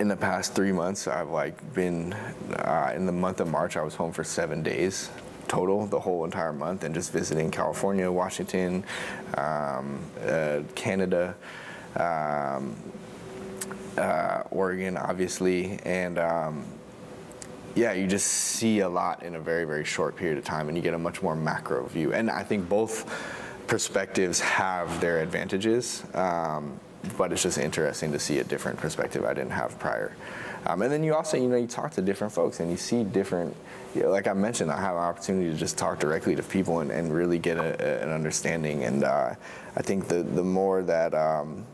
[0.00, 3.76] in the past three months, I've like been uh, in the month of March.
[3.76, 5.08] I was home for seven days
[5.48, 8.84] total the whole entire month and just visiting California, Washington,
[9.36, 11.34] um, uh, Canada,
[11.96, 12.76] um,
[13.96, 16.64] uh, Oregon, obviously, and um,
[17.74, 20.76] yeah, you just see a lot in a very, very short period of time and
[20.76, 22.12] you get a much more macro view.
[22.12, 23.10] And I think both
[23.66, 26.78] perspectives have their advantages, um,
[27.16, 30.14] but it's just interesting to see a different perspective I didn't have prior.
[30.66, 33.04] Um, and then you also, you know, you talk to different folks and you see
[33.04, 33.54] different,
[33.94, 36.80] you know, like I mentioned, I have an opportunity to just talk directly to people
[36.80, 38.84] and, and really get a, a, an understanding.
[38.84, 39.34] And uh,
[39.76, 41.66] I think the, the more that, um,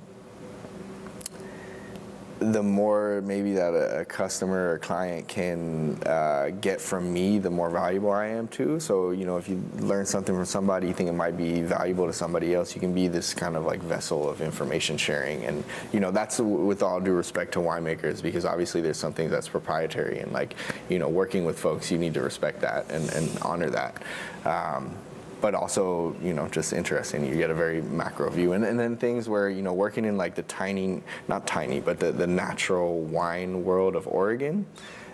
[2.40, 7.68] the more maybe that a, customer or client can uh, get from me, the more
[7.68, 8.80] valuable I am too.
[8.80, 12.06] So, you know, if you learn something from somebody, you think it might be valuable
[12.06, 15.44] to somebody else, you can be this kind of like vessel of information sharing.
[15.44, 15.62] And,
[15.92, 20.20] you know, that's with all due respect to winemakers, because obviously there's something that's proprietary
[20.20, 20.54] and like,
[20.88, 24.02] you know, working with folks, you need to respect that and, and honor that.
[24.46, 24.96] Um,
[25.40, 27.24] but also you know just interesting.
[27.24, 28.52] You get a very macro view.
[28.52, 31.98] And, and then things where you know working in like the tiny not tiny but
[31.98, 34.66] the, the natural wine world of oregon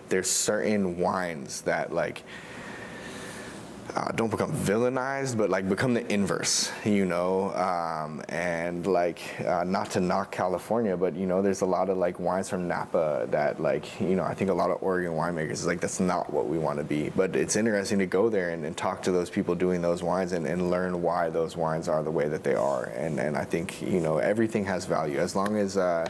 [0.09, 2.23] there's certain wines that like
[3.95, 7.53] uh, don't become villainized, but like become the inverse, you know.
[7.55, 11.97] Um, and like, uh, not to knock California, but you know, there's a lot of
[11.97, 15.65] like wines from Napa that like, you know, I think a lot of Oregon winemakers
[15.65, 17.09] like that's not what we want to be.
[17.15, 20.33] But it's interesting to go there and, and talk to those people doing those wines
[20.33, 22.85] and, and learn why those wines are the way that they are.
[22.95, 25.77] And and I think you know everything has value as long as.
[25.77, 26.09] Uh,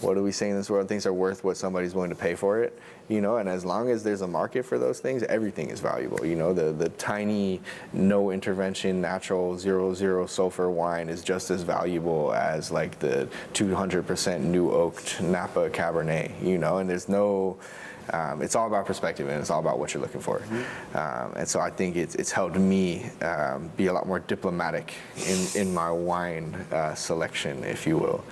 [0.00, 0.88] what do we say in this world?
[0.88, 3.36] Things are worth what somebody's willing to pay for it, you know.
[3.36, 6.24] And as long as there's a market for those things, everything is valuable.
[6.24, 7.60] You know, the the tiny,
[7.92, 14.40] no intervention, natural zero zero sulfur wine is just as valuable as like the 200%
[14.40, 16.30] new oaked Napa Cabernet.
[16.42, 17.58] You know, and there's no.
[18.12, 20.38] Um, it's all about perspective and it's all about what you're looking for.
[20.38, 20.96] Mm-hmm.
[20.96, 24.94] Um, and so I think it's, it's helped me um, be a lot more diplomatic
[25.26, 28.24] in, in my wine uh, selection, if you will.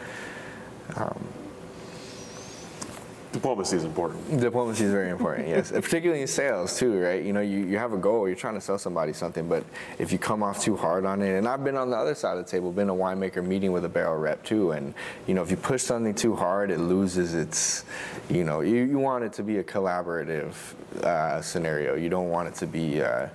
[3.34, 4.40] Diplomacy is important.
[4.40, 5.72] Diplomacy is very important, yes.
[5.72, 7.20] Particularly in sales too, right?
[7.20, 9.64] You know, you, you have a goal, you're trying to sell somebody something, but
[9.98, 12.38] if you come off too hard on it, and I've been on the other side
[12.38, 14.94] of the table, been a winemaker meeting with a barrel rep too, and
[15.26, 17.84] you know, if you push something too hard, it loses its,
[18.30, 20.54] you know, you, you want it to be a collaborative
[21.02, 21.96] uh, scenario.
[21.96, 23.26] You don't want it to be, uh,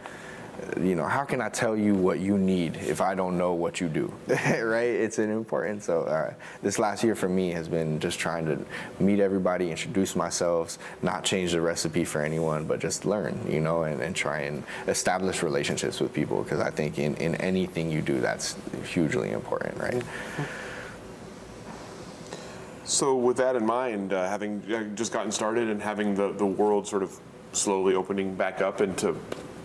[0.79, 3.79] you know, how can I tell you what you need if I don't know what
[3.81, 4.89] you do, right?
[4.89, 5.83] It's an important.
[5.83, 8.59] So uh, this last year for me has been just trying to
[9.03, 13.83] meet everybody, introduce myself, not change the recipe for anyone, but just learn, you know,
[13.83, 18.01] and, and try and establish relationships with people because I think in, in anything you
[18.01, 18.55] do, that's
[18.85, 20.03] hugely important, right?
[22.83, 26.45] So with that in mind, uh, having uh, just gotten started and having the, the
[26.45, 27.19] world sort of
[27.51, 29.15] slowly opening back up into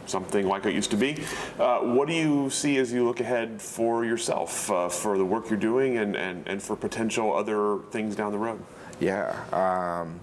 [0.06, 1.22] something like it used to be.
[1.58, 5.50] Uh, what do you see as you look ahead for yourself, uh, for the work
[5.50, 8.62] you're doing, and, and, and for potential other things down the road?
[9.00, 9.34] Yeah.
[9.52, 10.20] Um,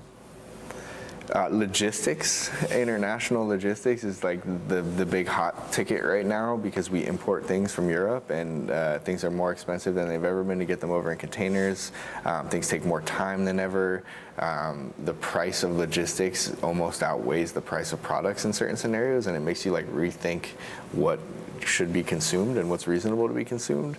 [1.34, 7.06] uh, logistics, international logistics is like the, the big hot ticket right now because we
[7.06, 10.66] import things from Europe and uh, things are more expensive than they've ever been to
[10.66, 11.92] get them over in containers.
[12.26, 14.04] Um, things take more time than ever.
[14.40, 19.38] Um, the price of logistics almost outweighs the price of products in certain scenarios and
[19.38, 20.48] it makes you like rethink
[20.92, 21.20] what
[21.66, 23.96] should be consumed and what's reasonable to be consumed.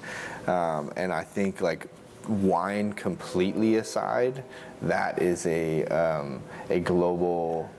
[0.47, 1.87] Um, and I think like
[2.29, 4.45] wine completely aside,
[4.83, 7.71] that is a um, a global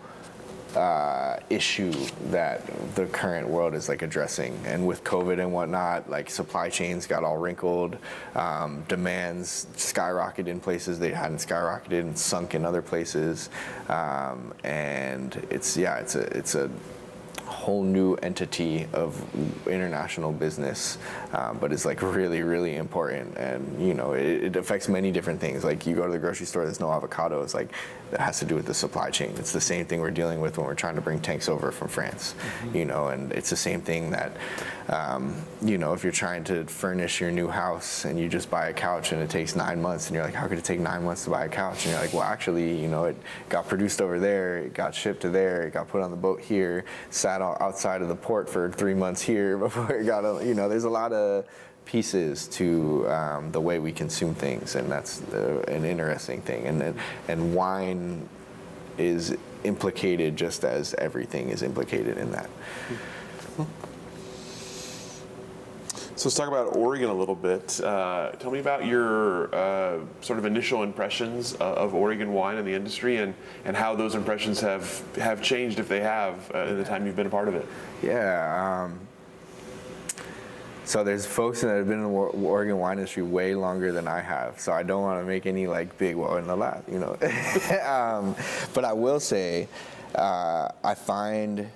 [0.76, 1.91] uh, issue
[2.30, 2.62] that
[2.96, 4.58] the current world is like addressing.
[4.66, 7.98] And with COVID and whatnot, like supply chains got all wrinkled,
[8.36, 13.49] um, demands skyrocketed in places they hadn't skyrocketed and sunk in other places.
[13.90, 16.70] Um, and it's yeah, it's a it's a
[17.45, 19.22] whole new entity of
[19.68, 20.98] international business,
[21.34, 23.38] um, but it's like really, really important.
[23.38, 25.64] And you know, it, it, affects many different things.
[25.64, 27.53] Like you go to the grocery store, there's no avocados.
[27.53, 27.70] Like
[28.14, 29.34] that has to do with the supply chain.
[29.38, 31.88] It's the same thing we're dealing with when we're trying to bring tanks over from
[31.88, 32.35] France.
[32.35, 32.77] Mm-hmm.
[32.77, 34.38] You know, and it's the same thing that,
[34.88, 38.68] um, you know, if you're trying to furnish your new house and you just buy
[38.68, 41.03] a couch and it takes nine months, and you're like, how could it take nine
[41.03, 41.85] months to buy a couch?
[41.85, 43.18] And you're like, well, actually, you know, it
[43.49, 46.40] got produced over there, it got shipped to there, it got put on the boat
[46.40, 50.69] here, sat outside of the port for three months here before it got, you know,
[50.69, 51.45] there's a lot of
[51.85, 56.65] pieces to um, the way we consume things, and that's an interesting thing.
[56.65, 56.95] And
[57.27, 58.27] and wine
[58.97, 62.49] is implicated just as everything is implicated in that.
[66.15, 67.81] So let's talk about Oregon a little bit.
[67.81, 72.73] Uh, tell me about your uh, sort of initial impressions of Oregon wine in the
[72.73, 73.34] industry, and,
[73.65, 77.15] and how those impressions have have changed, if they have, uh, in the time you've
[77.15, 77.68] been a part of it.
[78.03, 78.84] Yeah.
[78.85, 78.99] Um,
[80.85, 84.19] so there's folks that have been in the Oregon wine industry way longer than I
[84.22, 84.60] have.
[84.60, 87.14] So I don't want to make any like big well in the lab, you know.
[87.85, 88.35] um,
[88.73, 89.68] but I will say,
[90.15, 91.69] uh, I find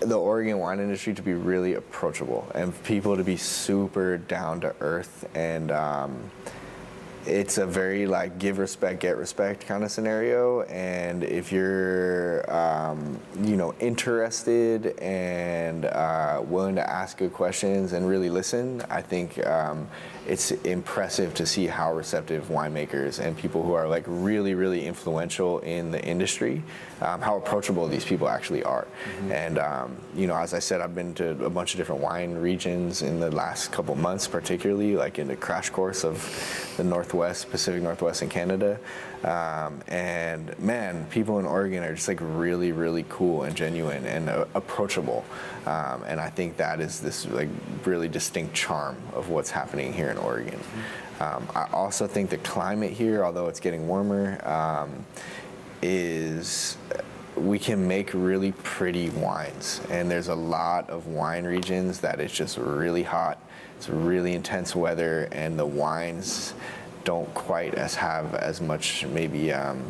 [0.00, 4.74] the Oregon wine industry to be really approachable and people to be super down to
[4.80, 5.70] earth and.
[5.70, 6.30] Um,
[7.26, 10.62] it's a very like give respect get respect kind of scenario.
[10.62, 18.08] And if you're um, you know interested and uh, willing to ask good questions and
[18.08, 19.88] really listen i think um,
[20.26, 25.58] it's impressive to see how receptive winemakers and people who are like really really influential
[25.60, 26.62] in the industry
[27.00, 29.32] um, how approachable these people actually are mm-hmm.
[29.32, 32.34] and um, you know as i said i've been to a bunch of different wine
[32.34, 37.50] regions in the last couple months particularly like in the crash course of the northwest
[37.50, 38.78] pacific northwest in canada
[39.24, 44.28] um, and man, people in Oregon are just like really, really cool and genuine and
[44.28, 45.24] uh, approachable.
[45.66, 47.48] Um, and I think that is this like
[47.84, 50.58] really distinct charm of what's happening here in Oregon.
[51.20, 55.06] Um, I also think the climate here, although it's getting warmer, um,
[55.82, 56.76] is
[57.36, 59.80] we can make really pretty wines.
[59.88, 63.38] And there's a lot of wine regions that it's just really hot.
[63.76, 66.54] It's really intense weather, and the wines
[67.04, 69.82] don't quite as have as much maybe um,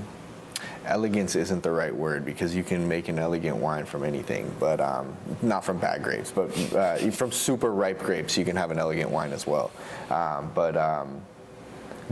[0.85, 4.81] elegance isn't the right word because you can make an elegant wine from anything, but
[4.81, 8.79] um, not from bad grapes, but uh, from super ripe grapes you can have an
[8.79, 9.71] elegant wine as well.
[10.11, 11.21] Um, but um,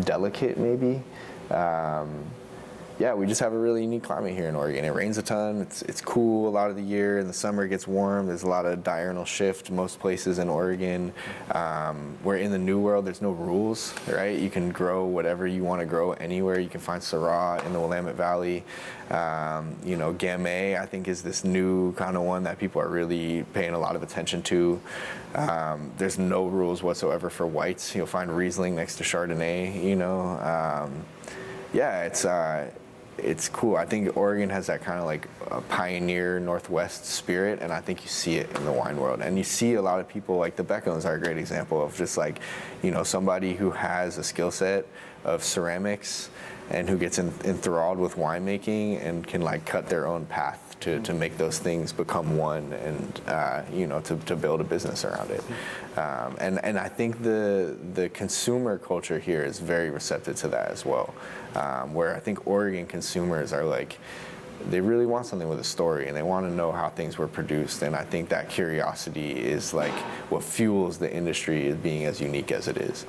[0.01, 1.02] delicate maybe.
[3.01, 4.85] Yeah, we just have a really unique climate here in Oregon.
[4.85, 5.62] It rains a ton.
[5.62, 7.18] It's it's cool a lot of the year.
[7.18, 8.27] In the summer, it gets warm.
[8.27, 9.70] There's a lot of diurnal shift.
[9.70, 11.10] Most places in Oregon,
[11.52, 14.39] um, where in the New World, there's no rules, right?
[14.39, 16.60] You can grow whatever you want to grow anywhere.
[16.60, 18.64] You can find Syrah in the Willamette Valley.
[19.09, 22.89] Um, you know, Gamay, I think, is this new kind of one that people are
[22.90, 24.78] really paying a lot of attention to.
[25.36, 27.94] Um, there's no rules whatsoever for whites.
[27.94, 29.82] You'll find Riesling next to Chardonnay.
[29.82, 31.02] You know, um,
[31.72, 32.27] yeah, it's.
[32.27, 32.70] Uh,
[33.24, 33.76] it's cool.
[33.76, 35.28] I think Oregon has that kind of like
[35.68, 39.20] pioneer Northwest spirit, and I think you see it in the wine world.
[39.20, 41.97] And you see a lot of people like the Beckhams are a great example of
[41.97, 42.40] just like,
[42.82, 44.86] you know, somebody who has a skill set
[45.24, 46.30] of ceramics
[46.70, 51.12] and who gets enthralled with winemaking and can like cut their own path to, to
[51.12, 55.30] make those things become one and uh, you know to, to build a business around
[55.30, 55.42] it
[55.98, 60.70] um, and and I think the the consumer culture here is very receptive to that
[60.70, 61.14] as well
[61.55, 63.98] um, where I think Oregon consumers are like
[64.68, 67.27] they really want something with a story and they want to know how things were
[67.27, 69.94] produced and i think that curiosity is like
[70.28, 73.06] what fuels the industry being as unique as it is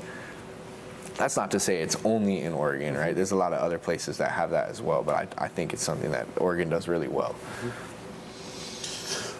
[1.21, 3.15] that's not to say it's only in Oregon, right?
[3.15, 5.71] There's a lot of other places that have that as well, but I, I think
[5.71, 7.35] it's something that Oregon does really well.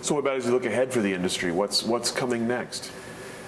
[0.01, 1.51] So, what about as you look ahead for the industry?
[1.51, 2.91] What's what's coming next?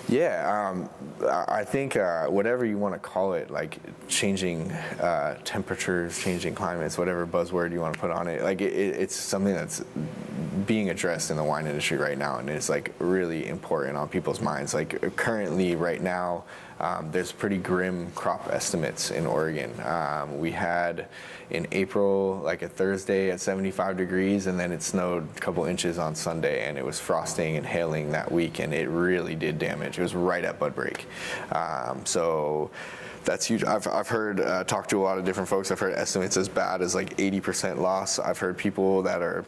[0.10, 0.90] Yeah, um,
[1.28, 6.98] I think uh, whatever you want to call it, like changing uh, temperatures, changing climates,
[6.98, 9.84] whatever buzzword you want to put on it, like it, it's something that's
[10.66, 14.42] being addressed in the wine industry right now, and it's like really important on people's
[14.42, 14.74] minds.
[14.74, 16.44] Like currently, right now,
[16.80, 19.72] um, there's pretty grim crop estimates in Oregon.
[19.82, 21.08] Um, we had
[21.50, 25.98] in April, like a Thursday at 75 degrees, and then it snowed a couple inches
[25.98, 30.00] on Sunday, and it was frosting and hailing that week, and it really did damage.
[30.00, 31.06] It was right at bud break.
[31.52, 32.72] Um, so
[33.24, 33.64] that's huge.
[33.64, 35.72] I've, I've heard, uh, talked to a lot of different folks.
[35.72, 38.20] I've heard estimates as bad as like 80% loss.
[38.20, 39.46] I've heard people that are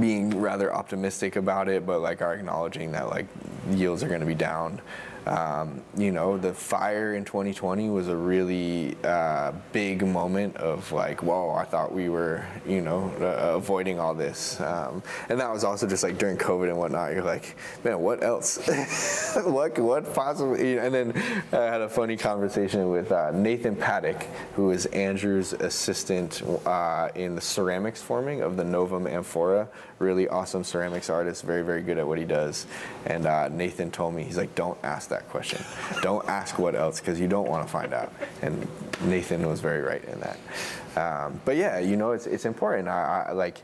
[0.00, 3.26] being rather optimistic about it, but like are acknowledging that like
[3.70, 4.80] yields are going to be down.
[5.26, 11.22] Um, you know, the fire in 2020 was a really uh, big moment of like,
[11.22, 14.60] whoa, I thought we were, you know, uh, avoiding all this.
[14.60, 17.12] Um, and that was also just like during COVID and whatnot.
[17.12, 18.64] You're like, man, what else?
[19.44, 20.78] what, what possibly?
[20.78, 21.12] And then
[21.52, 24.22] I had a funny conversation with uh, Nathan Paddock,
[24.54, 29.68] who is Andrew's assistant uh, in the ceramics forming of the Novum Amphora.
[29.98, 32.66] Really awesome ceramics artist, very, very good at what he does.
[33.06, 35.64] And uh, Nathan told me, he's like, don't ask that question.
[36.02, 38.12] don't ask what else because you don't want to find out.
[38.42, 38.66] And
[39.02, 40.38] Nathan was very right in that.
[40.96, 42.88] Um, but yeah, you know, it's, it's important.
[42.88, 43.62] I, I like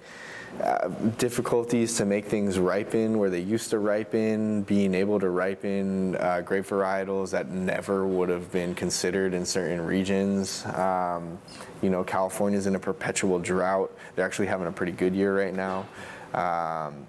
[0.60, 6.14] uh, difficulties to make things ripen where they used to ripen, being able to ripen
[6.16, 10.66] uh, grape varietals that never would have been considered in certain regions.
[10.66, 11.38] Um,
[11.80, 13.96] you know, California's in a perpetual drought.
[14.14, 15.86] They're actually having a pretty good year right now.
[16.34, 17.06] Um,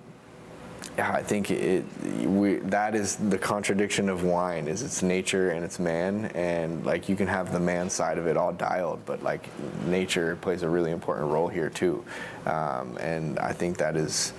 [0.98, 1.86] I think it,
[2.24, 7.10] we, that is the contradiction of wine is its nature and its man and like
[7.10, 9.50] you can have the man side of it all dialed but like
[9.88, 12.06] nature plays a really important role here too.
[12.46, 14.34] Um, and I think that is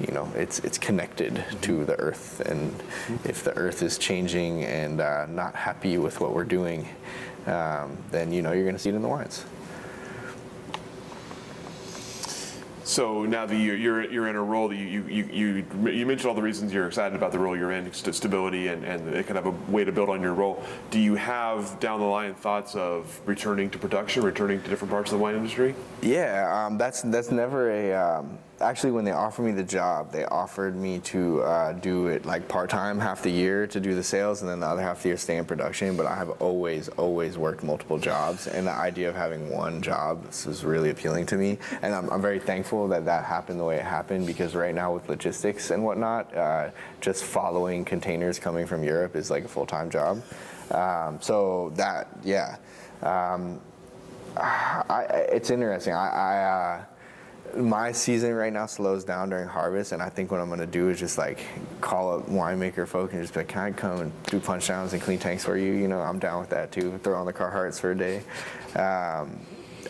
[0.00, 2.74] you know it's it's connected to the earth and
[3.24, 6.88] if the earth is changing and uh, not happy with what we're doing
[7.46, 9.44] um, then you know you're going to see it in the wines.
[12.90, 16.28] So now that you're, you're, you're in a role that you, you, you, you mentioned
[16.28, 19.38] all the reasons you're excited about the role you're in, stability and, and it kind
[19.38, 20.60] of a way to build on your role.
[20.90, 25.12] Do you have down the line thoughts of returning to production, returning to different parts
[25.12, 25.76] of the wine industry?
[26.02, 30.24] Yeah, um, that's, that's never a, um, actually when they offered me the job, they
[30.26, 34.42] offered me to uh, do it like part-time half the year to do the sales
[34.42, 35.96] and then the other half the year stay in production.
[35.96, 40.24] But I have always, always worked multiple jobs and the idea of having one job
[40.26, 41.58] was really appealing to me.
[41.82, 44.92] And I'm, I'm, very thankful that that happened the way it happened because right now
[44.92, 46.70] with logistics and whatnot, uh,
[47.00, 50.22] just following containers coming from Europe is like a full-time job.
[50.70, 52.56] Um, so that, yeah.
[53.02, 53.60] Um,
[54.36, 55.94] I, it's interesting.
[55.94, 56.84] I, I uh,
[57.56, 60.88] my season right now slows down during harvest, and I think what I'm gonna do
[60.88, 61.40] is just like
[61.80, 64.92] call up winemaker folk and just be like, "Can I come and do punch downs
[64.92, 66.98] and clean tanks for you?" You know, I'm down with that too.
[67.02, 68.18] Throw on the Carhartts for a day.
[68.76, 69.38] Um,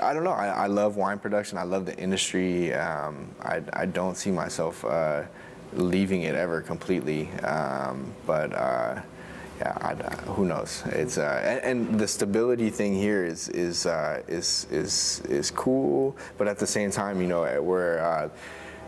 [0.00, 0.30] I don't know.
[0.30, 1.58] I, I, love wine production.
[1.58, 2.72] I love the industry.
[2.72, 5.24] Um, I, I, don't see myself uh,
[5.72, 7.28] leaving it ever completely.
[7.40, 9.00] Um, but uh,
[9.60, 9.94] yeah, I,
[10.32, 10.82] who knows?
[10.86, 16.16] It's uh, and, and, the stability thing here is is uh, is is is cool,
[16.38, 18.30] but at the same time, you know, we're uh,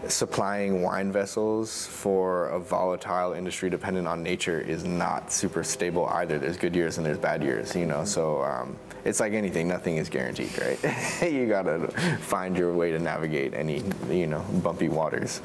[0.08, 6.38] supplying wine vessels for a volatile industry dependent on nature is not super stable either.
[6.38, 8.04] There's good years and there's bad years, you know.
[8.04, 11.22] So um, it's like anything; nothing is guaranteed, right?
[11.30, 11.88] you gotta
[12.20, 15.42] find your way to navigate any you know bumpy waters.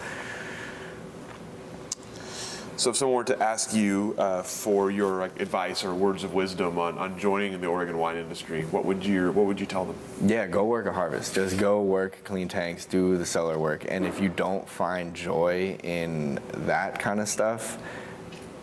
[2.78, 6.36] So if someone were to ask you uh, for your like, advice or words of
[6.36, 9.66] wisdom on, on joining in the Oregon wine industry, what would you what would you
[9.66, 9.96] tell them?
[10.22, 11.34] Yeah, go work a harvest.
[11.34, 15.76] Just go work clean tanks, do the cellar work, and if you don't find joy
[15.82, 17.80] in that kind of stuff,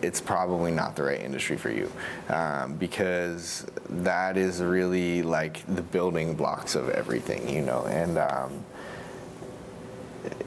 [0.01, 1.91] it's probably not the right industry for you
[2.29, 8.17] um, because that is really like the building blocks of everything, you know, and.
[8.17, 8.63] Um,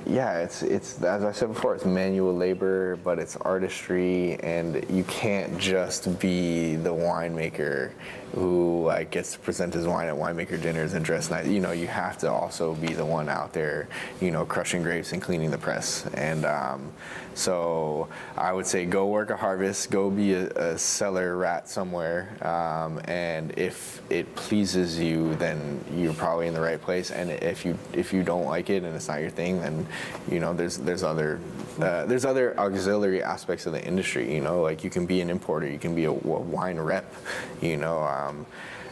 [0.06, 5.04] yeah, it's it's as I said before, it's manual labor, but it's artistry, and you
[5.04, 7.92] can't just be the winemaker
[8.34, 11.46] who like gets to present his wine at winemaker dinners and dress nice.
[11.46, 13.88] You know, you have to also be the one out there,
[14.20, 16.06] you know, crushing grapes and cleaning the press.
[16.14, 16.92] And um,
[17.38, 22.36] so I would say go work a harvest, go be a, a cellar rat somewhere,
[22.44, 27.12] um, and if it pleases you, then you're probably in the right place.
[27.12, 29.86] And if you if you don't like it and it's not your thing, then
[30.28, 31.38] you know there's there's other
[31.80, 34.34] uh, there's other auxiliary aspects of the industry.
[34.34, 37.14] You know, like you can be an importer, you can be a, a wine rep.
[37.62, 38.17] You know, um,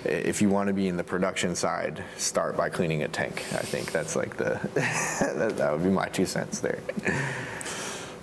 [0.04, 3.44] if you want to be in the production side, start by cleaning a tank.
[3.52, 6.80] I think that's like the that, that would be my two cents there.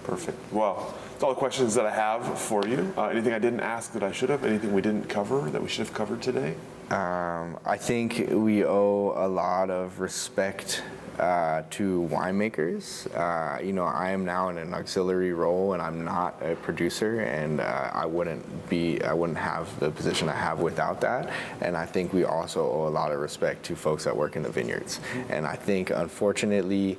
[0.04, 0.38] Perfect.
[0.52, 2.94] Well, that's all the questions that I have for you.
[2.98, 4.44] Uh, anything I didn't ask that I should have?
[4.44, 6.56] Anything we didn't cover that we should have covered today?
[6.94, 10.84] Um, I think we owe a lot of respect
[11.18, 13.08] uh, to winemakers.
[13.18, 17.22] Uh, you know, I am now in an auxiliary role, and I'm not a producer,
[17.22, 21.32] and uh, I wouldn't be, I wouldn't have the position I have without that.
[21.62, 24.44] And I think we also owe a lot of respect to folks that work in
[24.44, 25.00] the vineyards.
[25.30, 26.96] And I think, unfortunately,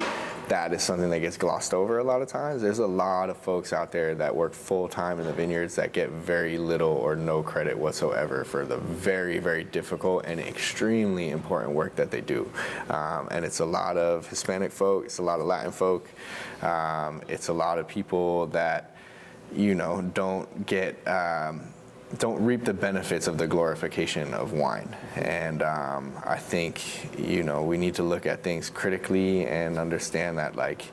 [0.48, 2.62] that is something that gets glossed over a lot of times.
[2.62, 5.92] There's a lot of folks out there that work full time in the vineyards that
[5.92, 11.72] get very little or no credit whatsoever for the very, very difficult and extremely important
[11.72, 12.50] work that they do.
[12.90, 16.08] Um, and it's a lot of Hispanic folk, it's a lot of Latin folk,
[16.62, 18.94] um, it's a lot of people that
[19.54, 21.62] you know, don't get um,
[22.18, 24.96] don't reap the benefits of the glorification of wine.
[25.16, 30.38] And um, I think, you know, we need to look at things critically and understand
[30.38, 30.84] that, like,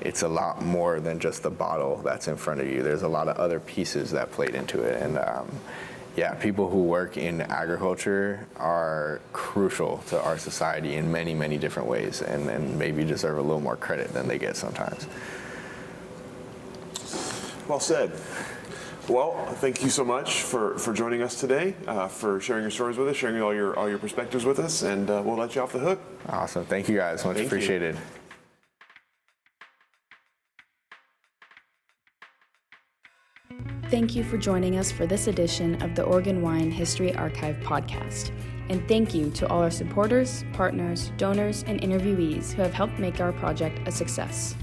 [0.00, 2.82] it's a lot more than just the bottle that's in front of you.
[2.82, 5.02] There's a lot of other pieces that played into it.
[5.02, 5.50] And um,
[6.16, 11.88] yeah, people who work in agriculture are crucial to our society in many, many different
[11.88, 15.06] ways and, and maybe deserve a little more credit than they get sometimes.
[17.68, 18.12] Well said.
[19.08, 22.98] Well, thank you so much for, for joining us today, uh, for sharing your stories
[22.98, 25.62] with us, sharing all your all your perspectives with us, and uh, we'll let you
[25.62, 26.00] off the hook.
[26.28, 26.66] Awesome.
[26.66, 27.24] Thank you guys.
[27.24, 27.46] Much Thank you.
[27.46, 27.96] appreciated.
[33.90, 38.30] Thank you for joining us for this edition of the Oregon Wine History Archive podcast.
[38.68, 43.18] And thank you to all our supporters, partners, donors, and interviewees who have helped make
[43.20, 44.54] our project a success.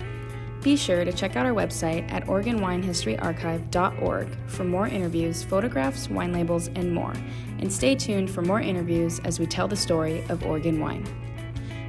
[0.66, 6.70] Be sure to check out our website at OregonWineHistoryArchive.org for more interviews, photographs, wine labels,
[6.70, 7.14] and more.
[7.60, 11.06] And stay tuned for more interviews as we tell the story of Oregon wine.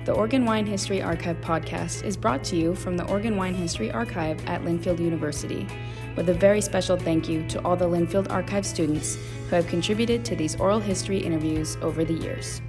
[0.05, 3.91] The Oregon Wine History Archive podcast is brought to you from the Oregon Wine History
[3.91, 5.67] Archive at Linfield University,
[6.15, 9.17] with a very special thank you to all the Linfield Archive students
[9.49, 12.61] who have contributed to these oral history interviews over the years.